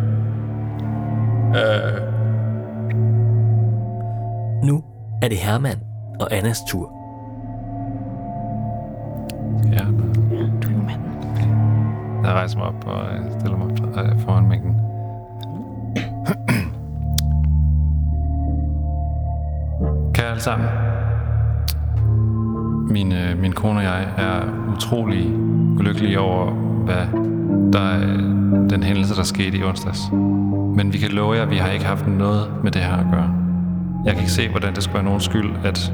Øh, 1.56 2.02
Nu 4.64 4.84
er 5.22 5.28
det 5.28 5.38
Herman 5.38 5.78
og 6.20 6.28
Annas 6.32 6.60
tur. 6.70 6.92
Ja, 9.72 9.72
Ja, 9.72 9.84
du 10.64 10.68
er 10.68 10.74
jo 10.74 10.78
manden. 10.78 12.26
jeg 12.26 12.34
rejser 12.34 12.58
mig 12.58 12.68
op 12.68 12.88
og 12.88 13.02
øh, 13.16 13.32
stiller 13.40 13.58
mig 13.58 13.68
øh, 14.06 14.20
foran 14.20 14.48
mængden. 14.48 14.76
Kære 20.14 20.30
alle 20.30 20.42
sammen. 20.42 20.68
Min, 22.90 23.12
øh, 23.12 23.40
min 23.42 23.52
kone 23.54 23.80
og 23.80 23.84
jeg 23.84 24.04
er 24.18 24.42
utrolig 24.76 25.36
ulykkelige 25.80 26.20
over, 26.20 26.52
hvad 26.86 27.22
der 27.74 27.80
er 27.80 28.18
den 28.70 28.84
hændelse, 28.84 29.16
der 29.16 29.24
skete 29.24 29.58
i 29.58 29.64
onsdags. 29.64 30.00
Men 30.78 30.94
vi 30.94 30.98
kan 30.98 31.10
love 31.12 31.36
jer, 31.36 31.42
at 31.42 31.50
vi 31.50 31.56
har 31.58 31.70
ikke 31.70 31.86
haft 31.86 32.08
noget 32.08 32.52
med 32.64 32.72
det 32.72 32.82
her 32.82 32.94
at 32.94 33.06
gøre. 33.12 33.30
Jeg 34.06 34.14
kan 34.14 34.22
ikke 34.22 34.32
se, 34.32 34.50
hvordan 34.50 34.76
det 34.76 34.84
skulle 34.84 34.94
være 34.94 35.04
nogen 35.04 35.22
skyld, 35.22 35.52
at 35.64 35.94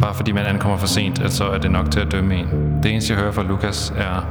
bare 0.00 0.14
fordi 0.14 0.32
man 0.32 0.46
ankommer 0.46 0.76
for 0.76 0.86
sent, 0.86 1.22
at 1.22 1.32
så 1.32 1.44
er 1.44 1.58
det 1.58 1.70
nok 1.70 1.90
til 1.90 2.00
at 2.00 2.12
dømme 2.12 2.34
en. 2.34 2.46
Det 2.82 2.92
eneste, 2.92 3.12
jeg 3.12 3.20
hører 3.20 3.32
fra 3.32 3.42
Lukas, 3.42 3.94
er 3.96 4.26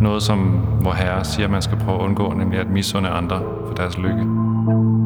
noget, 0.00 0.22
som 0.22 0.60
vor 0.80 0.92
herre 0.92 1.24
siger, 1.24 1.46
at 1.46 1.50
man 1.50 1.62
skal 1.62 1.78
prøve 1.78 1.98
at 1.98 2.04
undgå, 2.04 2.32
nemlig 2.32 2.60
at 2.60 2.70
misunde 2.70 3.08
andre 3.08 3.40
for 3.66 3.74
deres 3.74 3.98
lykke. 3.98 4.24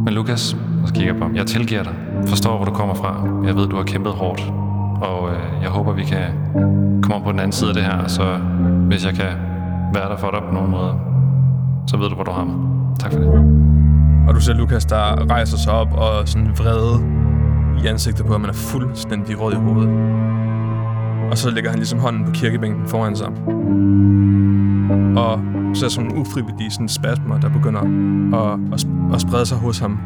Men 0.04 0.08
Lukas, 0.08 0.56
og 0.82 0.88
så 0.88 0.94
kigger 0.94 1.12
på 1.12 1.24
ham, 1.24 1.37
jeg 1.37 1.46
tilgiver 1.46 1.82
dig. 1.82 1.94
Forstår, 2.26 2.56
hvor 2.56 2.64
du 2.64 2.72
kommer 2.72 2.94
fra. 2.94 3.28
Jeg 3.44 3.56
ved, 3.56 3.68
du 3.68 3.76
har 3.76 3.82
kæmpet 3.85 4.12
hårdt. 4.12 4.52
Og 5.00 5.30
øh, 5.30 5.62
jeg 5.62 5.70
håber, 5.70 5.92
vi 5.92 6.02
kan 6.02 6.24
komme 7.02 7.14
op 7.14 7.22
på 7.24 7.32
den 7.32 7.38
anden 7.38 7.52
side 7.52 7.70
af 7.70 7.74
det 7.74 7.85
her, 7.85 8.06
så 8.06 8.37
hvis 8.88 9.06
jeg 9.06 9.14
kan 9.14 9.32
være 9.94 10.08
der 10.08 10.16
for 10.16 10.30
dig 10.30 10.40
på 10.48 10.54
nogen 10.54 10.70
måde, 10.70 10.94
så 11.87 11.96
ved 11.96 12.08
du, 12.08 12.14
hvor 12.14 12.24
du 12.24 12.30
har 12.30 12.44
mig. 12.44 12.54
Tak 12.98 13.12
for 13.12 13.18
det. 13.20 13.82
Og 14.28 14.35
du 14.35 14.40
ser 14.40 14.54
Lukas, 14.54 14.85
der 14.85 15.30
rejser 15.30 15.56
sig 15.56 15.72
op 15.72 15.92
og 15.92 16.28
sådan 16.28 16.58
vrede 16.58 17.04
i 17.85 17.87
ansigtet 17.87 18.26
på, 18.26 18.35
at 18.35 18.40
man 18.40 18.50
er 18.50 18.54
fuldstændig 18.54 19.40
rød 19.40 19.52
i 19.52 19.56
hovedet. 19.56 19.90
Og 21.30 21.38
så 21.38 21.50
lægger 21.50 21.70
han 21.70 21.78
ligesom 21.78 21.98
hånden 21.98 22.24
på 22.24 22.30
kirkebænken 22.30 22.88
foran 22.88 23.16
sig. 23.16 23.28
Og 25.16 25.40
så 25.74 25.85
er 25.85 25.90
sådan 25.90 26.08
nogle 26.08 26.20
ufrivillige 26.20 26.70
sådan 26.70 26.88
spasmer, 26.88 27.40
der 27.40 27.48
begynder 27.48 27.80
at, 27.80 28.58
at, 28.72 28.87
at 29.14 29.20
sprede 29.20 29.46
sig 29.46 29.58
hos 29.58 29.78
ham. 29.78 29.98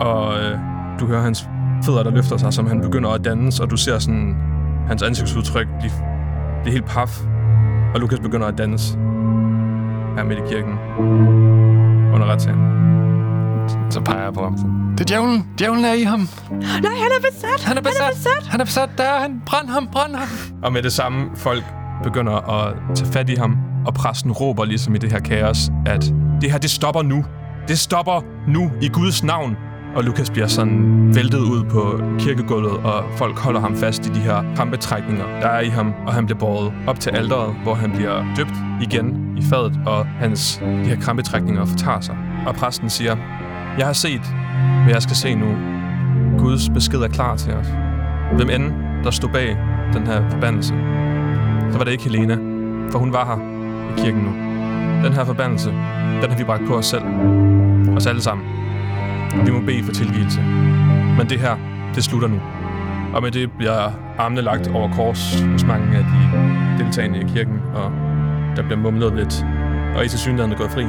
Og 0.00 0.38
øh, 0.38 0.58
du 1.00 1.06
hører 1.06 1.20
hans 1.20 1.48
fødder, 1.84 2.02
der 2.02 2.10
løfter 2.10 2.36
sig, 2.36 2.52
som 2.52 2.66
han 2.66 2.80
begynder 2.80 3.10
at 3.10 3.24
dannes, 3.24 3.60
og 3.60 3.70
du 3.70 3.76
ser 3.76 3.98
sådan 3.98 4.36
hans 4.86 5.02
ansigtsudtryk 5.02 5.66
blive, 5.78 5.92
blive 6.62 6.72
helt 6.72 6.86
paf. 6.86 7.24
Og 7.94 8.00
Lukas 8.00 8.20
begynder 8.20 8.46
at 8.46 8.58
danse 8.58 8.98
her 10.16 10.24
midt 10.24 10.38
i 10.38 10.42
kirken 10.48 10.72
under 12.14 12.26
retssagen. 12.26 12.76
Så 13.90 14.00
peger 14.00 14.22
jeg 14.24 14.32
på 14.32 14.42
ham. 14.44 14.56
Det 14.98 15.00
er 15.00 15.04
djævlen. 15.04 15.46
Djævlen 15.58 15.84
er 15.84 15.92
i 15.92 16.02
ham. 16.02 16.28
Nej, 16.50 16.60
han 16.82 17.10
er 17.16 17.30
besat! 17.30 17.64
Han 17.64 17.76
er 17.76 17.82
besat. 17.82 18.02
Han 18.02 18.12
er 18.12 18.14
besat! 18.14 18.46
Han 18.50 18.60
er 18.60 18.64
besat. 18.64 18.90
Der 18.98 19.04
er 19.04 19.20
han. 19.20 19.42
Brænd 19.46 19.68
ham. 19.68 19.88
Brænd 19.92 20.14
ham. 20.14 20.28
Og 20.62 20.72
med 20.72 20.82
det 20.82 20.92
samme, 20.92 21.26
folk 21.34 21.64
begynder 22.02 22.32
at 22.32 22.74
tage 22.94 23.12
fat 23.12 23.30
i 23.30 23.34
ham, 23.34 23.56
og 23.86 23.94
præsten 23.94 24.32
råber 24.32 24.64
ligesom 24.64 24.94
i 24.94 24.98
det 24.98 25.12
her 25.12 25.20
kaos, 25.20 25.70
at 25.86 26.12
det 26.40 26.50
her, 26.50 26.58
det 26.58 26.70
stopper 26.70 27.02
nu. 27.02 27.24
Det 27.68 27.78
stopper 27.78 28.24
nu 28.48 28.70
i 28.82 28.88
Guds 28.88 29.24
navn. 29.24 29.56
Og 29.96 30.04
Lukas 30.04 30.30
bliver 30.30 30.46
sådan 30.46 31.10
væltet 31.14 31.38
ud 31.38 31.64
på 31.64 32.00
kirkegulvet, 32.18 32.72
og 32.72 33.04
folk 33.16 33.38
holder 33.38 33.60
ham 33.60 33.76
fast 33.76 34.06
i 34.06 34.10
de 34.10 34.20
her 34.20 34.54
krampetrækninger, 34.56 35.24
der 35.40 35.48
er 35.48 35.60
i 35.60 35.68
ham, 35.68 35.92
og 36.06 36.14
han 36.14 36.26
bliver 36.26 36.38
båret 36.38 36.72
op 36.86 37.00
til 37.00 37.10
alderet, 37.10 37.54
hvor 37.62 37.74
han 37.74 37.92
bliver 37.92 38.24
døbt 38.36 38.54
igen 38.82 39.36
i 39.38 39.42
fadet, 39.42 39.80
og 39.86 40.06
hans 40.06 40.56
de 40.62 40.88
her 40.88 41.00
krampetrækninger 41.00 41.64
fortager 41.64 42.00
sig. 42.00 42.16
Og 42.46 42.54
præsten 42.54 42.90
siger, 42.90 43.16
jeg 43.78 43.86
har 43.86 43.92
set, 43.92 44.22
hvad 44.82 44.92
jeg 44.92 45.02
skal 45.02 45.16
se 45.16 45.34
nu. 45.34 45.46
Guds 46.38 46.68
besked 46.68 46.98
er 46.98 47.08
klar 47.08 47.36
til 47.36 47.52
os. 47.52 47.66
Hvem 48.32 48.50
end, 48.50 48.72
der 49.04 49.10
stod 49.10 49.28
bag 49.28 49.56
den 49.92 50.06
her 50.06 50.30
forbandelse, 50.30 50.74
så 51.70 51.78
var 51.78 51.84
det 51.84 51.92
ikke 51.92 52.04
Helena, 52.04 52.34
for 52.90 52.98
hun 52.98 53.12
var 53.12 53.24
her 53.24 53.38
i 53.96 54.04
kirken 54.04 54.22
nu. 54.22 54.30
Den 55.04 55.12
her 55.12 55.24
forbandelse, 55.24 55.70
den 56.22 56.30
har 56.30 56.36
vi 56.38 56.44
bragt 56.44 56.62
på 56.66 56.74
os 56.74 56.86
selv. 56.86 57.04
Os 57.96 58.06
alle 58.06 58.22
sammen. 58.22 58.46
Vi 59.46 59.50
må 59.50 59.60
bede 59.60 59.84
for 59.84 59.92
tilgivelse. 59.92 60.40
Men 61.18 61.28
det 61.28 61.40
her, 61.40 61.56
det 61.94 62.04
slutter 62.04 62.28
nu. 62.28 62.40
Og 63.14 63.22
med 63.22 63.30
det 63.30 63.52
bliver 63.52 63.90
armene 64.18 64.40
lagt 64.40 64.68
over 64.68 64.92
kors 64.92 65.40
hos 65.52 65.64
mange 65.64 65.96
af 65.96 66.04
de 66.04 66.84
deltagende 66.84 67.20
i 67.20 67.24
kirken, 67.34 67.60
og 67.74 67.92
der 68.56 68.62
bliver 68.62 68.78
mumlet 68.78 69.16
lidt. 69.16 69.46
Og 69.96 70.04
i 70.04 70.08
til 70.08 70.18
synligheden 70.18 70.52
er 70.52 70.56
gået 70.56 70.70
fri. 70.70 70.84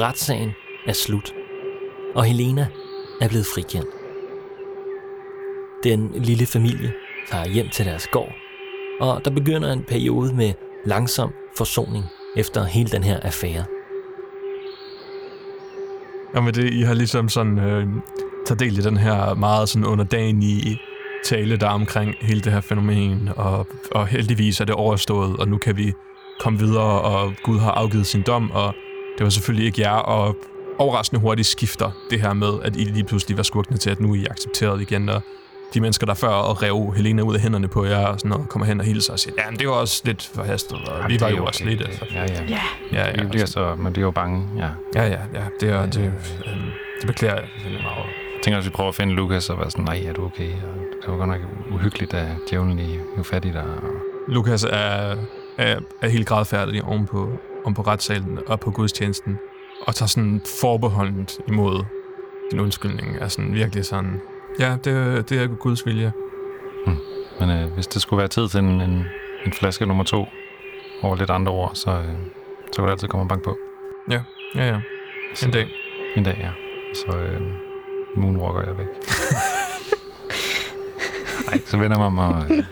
Retssagen 0.00 0.50
er 0.86 0.92
slut, 0.92 1.34
og 2.14 2.24
Helena 2.24 2.66
er 3.20 3.28
blevet 3.28 3.46
frikendt. 3.54 3.88
Den 5.84 6.10
lille 6.14 6.46
familie 6.46 6.92
tager 7.30 7.48
hjem 7.48 7.68
til 7.68 7.84
deres 7.84 8.06
gård, 8.06 8.32
og 9.00 9.24
der 9.24 9.30
begynder 9.30 9.72
en 9.72 9.82
periode 9.82 10.34
med 10.34 10.52
langsom 10.84 11.30
forsoning 11.56 12.04
efter 12.36 12.64
hele 12.64 12.88
den 12.88 13.02
her 13.02 13.20
affære. 13.20 13.64
Og 16.34 16.42
med 16.44 16.52
det, 16.52 16.72
I 16.72 16.80
har 16.80 16.94
ligesom 16.94 17.28
sådan 17.28 17.58
øh, 17.58 17.86
taget 18.46 18.60
del 18.60 18.78
i 18.78 18.82
den 18.82 18.96
her 18.96 19.34
meget 19.34 19.68
sådan 19.68 19.86
underdanige 19.86 20.80
tale, 21.24 21.56
der 21.56 21.68
omkring 21.68 22.14
hele 22.20 22.40
det 22.40 22.52
her 22.52 22.60
fænomen, 22.60 23.28
og, 23.36 23.66
og 23.92 24.06
heldigvis 24.06 24.60
er 24.60 24.64
det 24.64 24.74
overstået, 24.74 25.36
og 25.36 25.48
nu 25.48 25.58
kan 25.58 25.76
vi 25.76 25.92
komme 26.40 26.58
videre, 26.58 27.00
og 27.00 27.32
Gud 27.42 27.58
har 27.58 27.70
afgivet 27.70 28.06
sin 28.06 28.22
dom, 28.22 28.50
og 28.50 28.74
det 29.20 29.24
var 29.24 29.30
selvfølgelig 29.30 29.66
ikke 29.66 29.80
jer, 29.80 29.90
og 29.90 30.36
overraskende 30.78 31.20
hurtigt 31.20 31.48
skifter 31.48 31.90
det 32.10 32.20
her 32.20 32.32
med, 32.32 32.52
at 32.62 32.76
I 32.76 32.84
lige 32.84 33.04
pludselig 33.04 33.36
var 33.36 33.42
skurkende 33.42 33.78
til, 33.78 33.90
at 33.90 34.00
nu 34.00 34.12
er 34.12 34.14
I 34.14 34.26
accepteret 34.30 34.80
igen, 34.80 35.08
og 35.08 35.22
de 35.74 35.80
mennesker, 35.80 36.06
der 36.06 36.14
før 36.14 36.28
og 36.28 36.62
rev 36.62 36.92
Helena 36.96 37.22
ud 37.22 37.34
af 37.34 37.40
hænderne 37.40 37.68
på 37.68 37.84
jer, 37.84 38.06
og 38.06 38.20
sådan 38.20 38.30
noget, 38.30 38.48
kommer 38.48 38.66
hen 38.66 38.80
og 38.80 38.86
hilser 38.86 39.12
og 39.12 39.18
siger, 39.18 39.34
ja, 39.38 39.50
men 39.50 39.58
det 39.58 39.68
var 39.68 39.74
også 39.74 40.02
lidt 40.04 40.30
forhastet, 40.34 40.78
og 40.78 40.96
Jamen, 40.96 41.08
vi 41.08 41.12
det 41.12 41.20
var 41.20 41.28
jo 41.28 41.44
også 41.44 41.64
lidt, 41.64 41.80
altså. 41.80 42.04
Ja, 42.14 42.22
ja. 42.22 42.42
Ja, 42.48 42.60
Ja, 42.92 43.08
ja, 43.08 43.22
Vi 43.22 43.28
bliver 43.28 43.46
så, 43.46 43.74
man 43.78 43.92
bliver 43.92 44.06
jo 44.06 44.10
bange, 44.10 44.48
ja. 44.58 44.68
ja, 44.94 45.08
ja, 45.08 45.20
ja, 45.34 45.44
det 45.60 45.70
er, 45.70 45.86
det, 45.86 46.12
øh, 46.46 46.52
det 47.00 47.06
beklager 47.06 47.34
jeg 47.34 47.44
selvfølgelig 47.54 47.82
meget. 47.82 48.04
Jeg 48.34 48.42
tænker, 48.44 48.58
at 48.58 48.64
vi 48.64 48.70
prøver 48.70 48.88
at 48.88 48.94
finde 48.94 49.12
Lukas 49.12 49.50
og 49.50 49.58
være 49.58 49.70
sådan, 49.70 49.84
nej, 49.84 50.02
er 50.06 50.12
du 50.12 50.24
okay? 50.24 50.52
Og 50.52 50.74
det 51.02 51.10
var 51.10 51.16
godt 51.16 51.28
nok 51.28 51.40
uhyggeligt, 51.72 52.14
at 52.14 52.28
djævlen 52.50 52.76
lige 52.76 53.00
blev 53.14 53.24
fat 53.24 53.44
i 53.44 53.50
dig. 53.50 53.64
Og... 53.64 53.90
Lukas 54.28 54.64
er, 54.64 55.16
er, 55.58 55.80
er 56.02 56.08
helt 56.08 56.28
gradfærdig 56.28 56.84
oven 56.84 57.06
oven 57.64 57.74
på 57.74 57.82
retssalen 57.82 58.38
og 58.46 58.60
på 58.60 58.70
gudstjenesten, 58.70 59.38
og 59.86 59.94
tager 59.94 60.06
sådan 60.08 60.40
forbeholdent 60.60 61.38
imod 61.48 61.84
din 62.50 62.60
undskyldning. 62.60 63.16
Er 63.20 63.28
sådan 63.28 63.54
virkelig 63.54 63.84
sådan, 63.84 64.20
ja, 64.58 64.76
det, 64.84 65.30
det 65.30 65.42
er 65.42 65.46
Guds 65.46 65.86
vilje. 65.86 66.12
Men 67.40 67.50
øh, 67.50 67.72
hvis 67.72 67.86
det 67.86 68.02
skulle 68.02 68.18
være 68.18 68.28
tid 68.28 68.48
til 68.48 68.60
en, 68.60 68.80
en, 68.80 69.04
en 69.46 69.52
flaske 69.52 69.86
nummer 69.86 70.04
to, 70.04 70.26
over 71.02 71.16
lidt 71.16 71.30
andre 71.30 71.52
ord, 71.52 71.70
så, 71.74 71.90
øh, 71.90 72.14
så 72.72 72.76
kan 72.76 72.84
du 72.84 72.90
altid 72.90 73.08
komme 73.08 73.24
og 73.24 73.28
banke 73.28 73.44
på. 73.44 73.58
Ja, 74.10 74.22
ja, 74.54 74.66
ja. 74.66 74.80
En 75.46 75.50
dag. 75.50 75.68
En 76.16 76.24
dag, 76.24 76.36
ja. 76.40 76.50
Så 76.94 77.18
øh, 77.18 77.40
moonwalker 78.16 78.60
jeg 78.60 78.78
væk. 78.78 78.86
Nej, 81.46 81.60
så 81.66 81.76
vender 81.76 81.96
jeg 82.00 82.10
mig 82.10 82.24
om, 82.24 82.34
og 82.34 82.44
øh, 82.50 82.64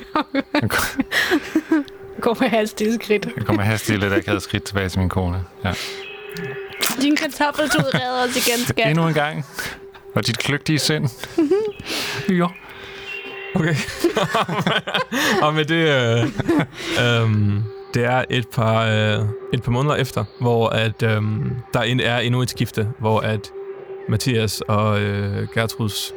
med 2.40 2.48
hastige 2.48 2.94
skridt. 2.94 3.28
jeg 3.36 3.46
kommer 3.46 3.62
hastigt 3.62 4.00
lidt 4.00 4.12
akavet 4.12 4.42
skridt 4.42 4.64
tilbage 4.64 4.88
til 4.88 4.98
min 4.98 5.08
kone. 5.08 5.44
Ja. 5.64 5.72
Din 7.02 7.16
kartoffeltud 7.16 7.94
redder 7.94 8.28
os 8.28 8.46
igen, 8.46 8.58
skat. 8.58 8.90
Endnu 8.90 9.08
en 9.08 9.14
gang. 9.14 9.44
Og 10.14 10.26
dit 10.26 10.38
kløgtige 10.38 10.78
sind. 10.78 11.08
jo. 12.28 12.48
Okay. 13.54 13.74
og 15.44 15.54
med 15.54 15.64
det, 15.64 15.74
øh, 15.74 16.24
øh, 17.00 17.30
det 17.94 18.04
er 18.04 18.24
et 18.30 18.48
par, 18.48 18.86
øh, 18.86 19.24
et 19.52 19.62
par 19.62 19.70
måneder 19.70 19.94
efter, 19.94 20.24
hvor 20.40 20.68
at, 20.68 21.02
øh, 21.02 21.22
der 21.74 21.80
er 22.04 22.18
endnu 22.18 22.42
et 22.42 22.50
skifte, 22.50 22.88
hvor 22.98 23.20
at 23.20 23.52
Mathias 24.08 24.60
og 24.60 25.00
øh, 25.00 25.48
Gertruds 25.54 26.14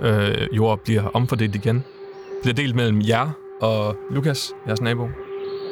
øh, 0.00 0.48
jord 0.52 0.78
bliver 0.84 1.02
omfordelt 1.14 1.54
igen. 1.54 1.84
Bliver 2.42 2.54
delt 2.54 2.74
mellem 2.74 3.00
jer 3.00 3.30
og 3.60 3.96
Lukas, 4.10 4.52
jeres 4.66 4.80
nabo. 4.80 5.08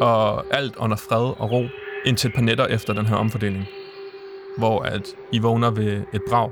Og 0.02 0.44
alt 0.50 0.76
under 0.76 0.96
fred 0.96 1.32
og 1.38 1.50
ro, 1.52 1.66
indtil 2.04 2.28
et 2.28 2.34
par 2.34 2.42
nætter 2.42 2.66
efter 2.66 2.92
den 2.92 3.06
her 3.06 3.16
omfordeling. 3.16 3.64
Hvor 4.58 4.82
at 4.82 5.16
I 5.32 5.38
vågner 5.38 5.70
ved 5.70 6.02
et 6.12 6.22
brag, 6.28 6.50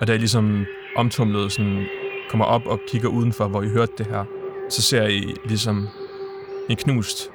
og 0.00 0.06
der 0.06 0.14
er 0.14 0.18
ligesom 0.18 0.66
omtumlet 0.96 1.52
sådan 1.52 1.86
kommer 2.30 2.44
op 2.44 2.66
og 2.66 2.80
kigger 2.88 3.08
udenfor, 3.08 3.48
hvor 3.48 3.62
I 3.62 3.68
hørte 3.68 3.92
det 3.98 4.06
her, 4.06 4.24
så 4.68 4.82
ser 4.82 5.06
I 5.06 5.34
ligesom 5.44 5.88
en 6.68 6.76
knust 6.76 7.30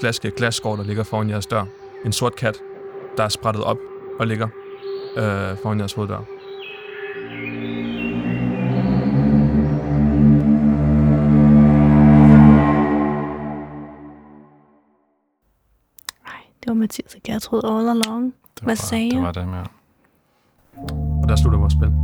flaske 0.00 0.30
glasskår, 0.30 0.76
der 0.76 0.84
ligger 0.84 1.02
foran 1.02 1.30
jeres 1.30 1.46
dør. 1.46 1.64
En 2.04 2.12
sort 2.12 2.36
kat, 2.36 2.62
der 3.16 3.24
er 3.24 3.28
sprættet 3.28 3.64
op 3.64 3.78
og 4.18 4.26
ligger 4.26 4.48
øh, 5.16 5.58
foran 5.62 5.78
jeres 5.78 5.92
hoveddør. 5.92 6.37
Mathias 16.78 17.14
og 17.14 17.20
Gertrud 17.24 17.60
all 17.64 17.88
along. 17.88 18.24
Det 18.24 18.32
Hvad 18.62 18.76
var, 18.76 18.86
sagde 18.86 19.10
Det 19.10 19.22
var 19.22 19.32
dem, 19.32 19.48
ja. 19.52 19.62
Og 21.22 21.28
der 21.28 21.36
slutter 21.36 21.58
vores 21.58 21.72
spil. 21.72 21.88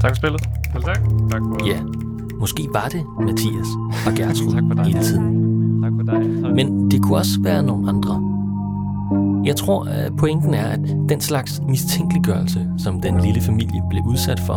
Tak 0.00 0.10
for 0.10 0.14
spillet. 0.16 0.40
Selv 0.72 0.84
tak. 0.84 0.98
Tak 1.30 1.40
for... 1.42 1.66
Ja, 1.66 1.80
måske 2.40 2.68
var 2.72 2.88
det 2.88 3.02
Mathias 3.20 3.66
og 4.06 4.12
Gertrud 4.18 4.52
Tak 4.52 4.62
for 4.68 4.74
dig. 4.74 4.84
hele 4.84 5.02
tiden. 5.02 5.82
Tak 5.82 5.92
for 5.96 6.02
dig. 6.12 6.54
Men 6.54 6.90
det 6.90 7.02
kunne 7.02 7.16
også 7.16 7.40
være 7.40 7.62
nogle 7.62 7.88
andre. 7.88 8.28
Jeg 9.44 9.56
tror, 9.56 9.84
at 9.84 10.12
pointen 10.16 10.54
er, 10.54 10.66
at 10.66 10.80
den 11.08 11.20
slags 11.20 11.60
mistænkeliggørelse, 11.68 12.70
som 12.78 13.00
den 13.00 13.20
lille 13.20 13.40
familie 13.40 13.82
blev 13.90 14.02
udsat 14.06 14.40
for, 14.40 14.56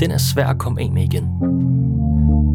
den 0.00 0.10
er 0.10 0.18
svær 0.18 0.46
at 0.46 0.58
komme 0.58 0.80
af 0.80 0.90
med 0.92 1.02
igen. 1.02 1.28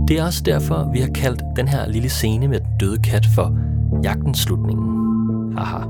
Det 0.08 0.20
er 0.20 0.26
også 0.26 0.44
derfor, 0.44 0.90
vi 0.94 1.00
har 1.00 1.08
kaldt 1.08 1.44
den 1.56 1.68
her 1.68 1.90
lille 1.90 2.10
scene 2.10 2.48
med 2.48 2.60
den 2.60 2.68
døde 2.80 2.98
kat 3.02 3.26
for 3.36 3.58
jagtens 4.04 4.40
slutningen. 4.40 4.88
Haha. 5.58 5.86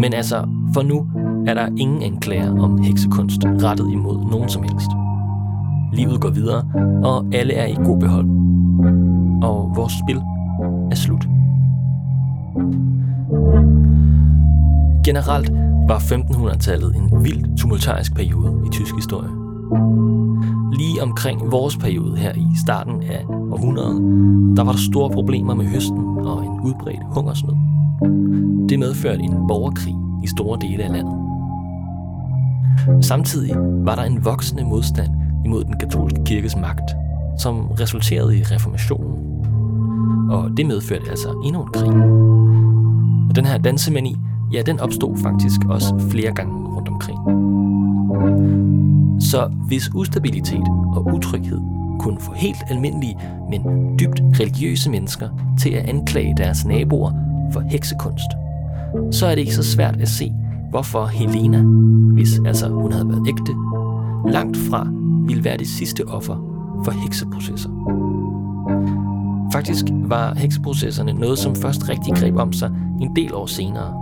Men 0.00 0.14
altså, 0.14 0.48
for 0.74 0.82
nu 0.82 1.06
er 1.46 1.54
der 1.54 1.68
ingen 1.76 2.02
anklager 2.02 2.60
om 2.60 2.78
heksekunst 2.78 3.44
rettet 3.44 3.90
imod 3.92 4.30
nogen 4.30 4.48
som 4.48 4.62
helst. 4.62 4.90
Livet 5.92 6.20
går 6.20 6.30
videre, 6.30 6.64
og 7.04 7.26
alle 7.32 7.54
er 7.54 7.66
i 7.66 7.74
god 7.74 8.00
behold. 8.00 8.28
Og 9.42 9.72
vores 9.76 9.92
spil 10.04 10.20
er 10.90 10.96
slut. 10.96 11.28
Generelt 15.04 15.52
var 15.88 15.98
1500-tallet 15.98 16.96
en 16.96 17.24
vild 17.24 17.56
tumultarisk 17.56 18.14
periode 18.14 18.62
i 18.66 18.68
tysk 18.70 18.94
historie. 18.94 19.47
Lige 20.72 21.02
omkring 21.02 21.52
vores 21.52 21.76
periode 21.76 22.16
her 22.16 22.32
i 22.32 22.46
starten 22.66 23.02
af 23.02 23.24
århundredet, 23.28 24.00
der 24.56 24.64
var 24.64 24.72
der 24.72 24.78
store 24.78 25.10
problemer 25.10 25.54
med 25.54 25.66
høsten 25.66 26.18
og 26.18 26.44
en 26.44 26.60
udbredt 26.64 27.02
hungersnød. 27.14 27.54
Det 28.68 28.78
medførte 28.78 29.22
en 29.22 29.32
borgerkrig 29.48 29.94
i 30.24 30.26
store 30.26 30.58
dele 30.60 30.84
af 30.84 30.92
landet. 30.92 31.14
Samtidig 33.04 33.56
var 33.84 33.94
der 33.94 34.02
en 34.02 34.24
voksende 34.24 34.64
modstand 34.64 35.08
imod 35.44 35.64
den 35.64 35.74
katolske 35.80 36.24
kirkes 36.24 36.56
magt, 36.56 36.90
som 37.38 37.66
resulterede 37.80 38.38
i 38.38 38.42
reformationen. 38.42 39.28
Og 40.30 40.50
det 40.56 40.66
medførte 40.66 41.10
altså 41.10 41.28
endnu 41.44 41.62
en 41.62 41.68
krig. 41.68 41.90
Og 43.28 43.36
den 43.36 43.44
her 43.44 43.58
dansemani, 43.58 44.16
ja, 44.52 44.62
den 44.62 44.80
opstod 44.80 45.16
faktisk 45.16 45.60
også 45.68 45.94
flere 46.10 46.32
gange 46.32 46.76
rundt 46.76 46.88
omkring. 46.88 47.18
Så 49.20 49.50
hvis 49.66 49.90
ustabilitet 49.94 50.68
og 50.94 51.06
utryghed 51.14 51.60
kunne 51.98 52.20
få 52.20 52.32
helt 52.32 52.62
almindelige, 52.70 53.18
men 53.50 53.62
dybt 53.98 54.22
religiøse 54.40 54.90
mennesker 54.90 55.28
til 55.60 55.70
at 55.70 55.88
anklage 55.88 56.34
deres 56.36 56.64
naboer 56.64 57.12
for 57.52 57.60
heksekunst, 57.60 58.30
så 59.10 59.26
er 59.26 59.30
det 59.34 59.40
ikke 59.40 59.54
så 59.54 59.62
svært 59.62 59.96
at 59.96 60.08
se, 60.08 60.32
hvorfor 60.70 61.06
Helena, 61.06 61.62
hvis 62.12 62.40
altså 62.46 62.68
hun 62.68 62.92
havde 62.92 63.08
været 63.08 63.28
ægte, 63.28 63.52
langt 64.32 64.56
fra 64.56 64.86
ville 65.26 65.44
være 65.44 65.56
det 65.56 65.68
sidste 65.68 66.04
offer 66.04 66.36
for 66.84 66.90
hekseprocesser. 66.90 67.70
Faktisk 69.52 69.86
var 69.92 70.34
hekseprocesserne 70.34 71.12
noget, 71.12 71.38
som 71.38 71.56
først 71.56 71.88
rigtig 71.88 72.14
greb 72.14 72.36
om 72.36 72.52
sig 72.52 72.70
en 73.00 73.16
del 73.16 73.34
år 73.34 73.46
senere. 73.46 73.94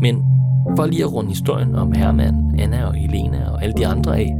Men 0.00 0.35
for 0.76 0.86
lige 0.86 1.04
at 1.04 1.12
runde 1.12 1.28
historien 1.28 1.74
om 1.74 1.92
Herman, 1.92 2.54
Anna 2.58 2.86
og 2.86 2.94
Helena 2.94 3.50
og 3.50 3.62
alle 3.62 3.74
de 3.76 3.86
andre 3.86 4.18
af, 4.18 4.36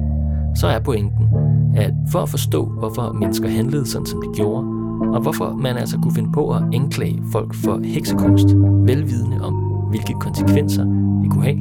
så 0.55 0.67
er 0.67 0.79
pointen, 0.79 1.29
at 1.77 1.95
for 2.09 2.19
at 2.19 2.29
forstå, 2.29 2.65
hvorfor 2.65 3.13
mennesker 3.13 3.49
handlede 3.49 3.87
sådan, 3.87 4.07
som 4.07 4.23
de 4.23 4.37
gjorde, 4.37 4.67
og 5.15 5.21
hvorfor 5.21 5.53
man 5.53 5.77
altså 5.77 5.99
kunne 5.99 6.15
finde 6.15 6.33
på 6.33 6.51
at 6.51 6.63
anklage 6.73 7.23
folk 7.33 7.55
for 7.55 7.81
heksekunst, 7.85 8.49
velvidende 8.87 9.41
om, 9.41 9.55
hvilke 9.91 10.13
konsekvenser 10.21 10.85
det 11.23 11.31
kunne 11.31 11.45
have, 11.45 11.59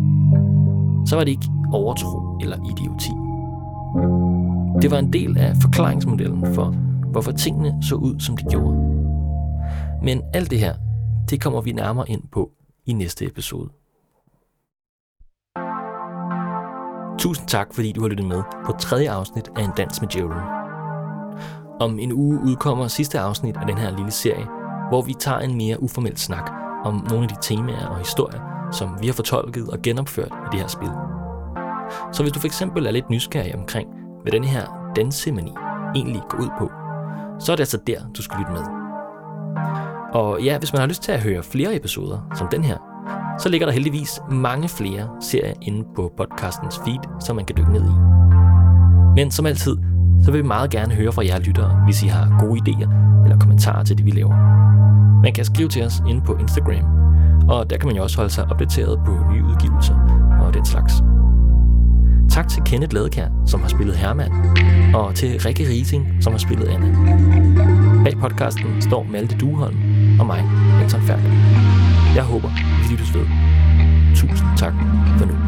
så 1.05 1.15
var 1.15 1.23
det 1.23 1.31
ikke 1.31 1.49
overtro 1.73 2.37
eller 2.41 2.57
idioti. 2.71 3.11
Det 4.81 4.91
var 4.91 4.99
en 4.99 5.13
del 5.13 5.37
af 5.37 5.55
forklaringsmodellen 5.61 6.53
for, 6.55 6.75
hvorfor 7.11 7.31
tingene 7.31 7.77
så 7.81 7.95
ud, 7.95 8.19
som 8.19 8.37
de 8.37 8.43
gjorde. 8.49 8.77
Men 10.03 10.21
alt 10.33 10.51
det 10.51 10.59
her, 10.59 10.73
det 11.29 11.41
kommer 11.41 11.61
vi 11.61 11.71
nærmere 11.71 12.09
ind 12.09 12.21
på 12.31 12.51
i 12.85 12.93
næste 12.93 13.25
episode. 13.25 13.69
Tusind 17.19 17.47
tak, 17.47 17.73
fordi 17.73 17.91
du 17.91 18.01
har 18.01 18.07
lyttet 18.07 18.27
med 18.27 18.43
på 18.65 18.71
tredje 18.79 19.11
afsnit 19.11 19.49
af 19.55 19.63
En 19.63 19.71
Dans 19.77 20.01
med 20.01 20.09
Djævlen. 20.09 20.43
Om 21.79 21.99
en 21.99 22.11
uge 22.13 22.39
udkommer 22.39 22.87
sidste 22.87 23.19
afsnit 23.19 23.57
af 23.57 23.67
den 23.67 23.77
her 23.77 23.95
lille 23.97 24.11
serie, 24.11 24.47
hvor 24.89 25.01
vi 25.01 25.13
tager 25.13 25.39
en 25.39 25.57
mere 25.57 25.83
uformel 25.83 26.17
snak 26.17 26.51
om 26.85 27.07
nogle 27.09 27.23
af 27.23 27.29
de 27.29 27.35
temaer 27.41 27.87
og 27.87 27.97
historier, 27.97 28.41
som 28.71 28.97
vi 29.01 29.07
har 29.07 29.13
fortolket 29.13 29.69
og 29.69 29.81
genopført 29.83 30.31
i 30.31 30.47
det 30.51 30.59
her 30.59 30.67
spil. 30.67 30.91
Så 32.11 32.23
hvis 32.23 32.33
du 32.33 32.39
for 32.39 32.47
eksempel 32.47 32.85
er 32.85 32.91
lidt 32.91 33.09
nysgerrig 33.09 33.55
omkring, 33.55 33.89
hvad 34.21 34.31
den 34.31 34.43
her 34.43 34.91
dansemani 34.95 35.53
egentlig 35.95 36.21
går 36.29 36.37
ud 36.37 36.49
på, 36.59 36.71
så 37.39 37.51
er 37.51 37.55
det 37.55 37.61
altså 37.61 37.79
der, 37.87 37.99
du 38.17 38.21
skal 38.21 38.39
lytte 38.39 38.51
med. 38.51 38.63
Og 40.13 40.41
ja, 40.41 40.57
hvis 40.57 40.73
man 40.73 40.79
har 40.79 40.87
lyst 40.87 41.03
til 41.03 41.11
at 41.11 41.21
høre 41.21 41.43
flere 41.43 41.75
episoder 41.75 42.19
som 42.35 42.47
den 42.47 42.63
her, 42.63 42.77
så 43.39 43.49
ligger 43.49 43.67
der 43.67 43.73
heldigvis 43.73 44.19
mange 44.31 44.69
flere 44.69 45.07
serier 45.21 45.53
inde 45.61 45.87
på 45.95 46.11
podcastens 46.17 46.81
feed, 46.85 46.99
som 47.19 47.35
man 47.35 47.45
kan 47.45 47.55
dykke 47.57 47.71
ned 47.73 47.83
i. 47.83 47.95
Men 49.15 49.31
som 49.31 49.45
altid, 49.45 49.77
så 50.23 50.31
vil 50.31 50.43
vi 50.43 50.47
meget 50.47 50.69
gerne 50.69 50.93
høre 50.93 51.11
fra 51.11 51.25
jer 51.25 51.39
lyttere, 51.39 51.81
hvis 51.85 52.03
I 52.03 52.07
har 52.07 52.37
gode 52.39 52.61
idéer 52.61 52.89
eller 53.23 53.39
kommentarer 53.39 53.83
til 53.83 53.97
det, 53.97 54.05
vi 54.05 54.11
laver. 54.11 54.35
Man 55.23 55.33
kan 55.33 55.45
skrive 55.45 55.69
til 55.69 55.85
os 55.85 56.01
inde 56.09 56.21
på 56.21 56.35
Instagram, 56.35 56.85
og 57.49 57.69
der 57.69 57.77
kan 57.77 57.87
man 57.87 57.95
jo 57.95 58.03
også 58.03 58.17
holde 58.17 58.29
sig 58.29 58.45
opdateret 58.51 58.99
på 59.05 59.11
nye 59.31 59.43
udgivelser 59.43 59.95
og 60.41 60.53
den 60.53 60.65
slags. 60.65 60.93
Tak 62.29 62.47
til 62.47 62.63
Kenneth 62.63 62.93
Ladekær, 62.93 63.27
som 63.45 63.61
har 63.61 63.67
spillet 63.67 63.95
Herman, 63.95 64.31
og 64.95 65.15
til 65.15 65.39
Rikke 65.39 65.63
Rising, 65.69 66.07
som 66.21 66.33
har 66.33 66.37
spillet 66.37 66.67
Anna. 66.67 66.87
Bag 68.03 68.13
podcasten 68.21 68.81
står 68.81 69.03
Malte 69.11 69.37
Duholm 69.37 69.77
og 70.19 70.25
mig, 70.25 70.43
Anton 70.81 71.01
Færk. 71.01 71.23
Jeg 72.15 72.23
håber, 72.23 72.49
vi 72.85 72.91
lyttes 72.91 73.13
ved. 73.13 73.25
Tusind 74.15 74.57
tak 74.57 74.73
for 75.17 75.25
nu. 75.25 75.44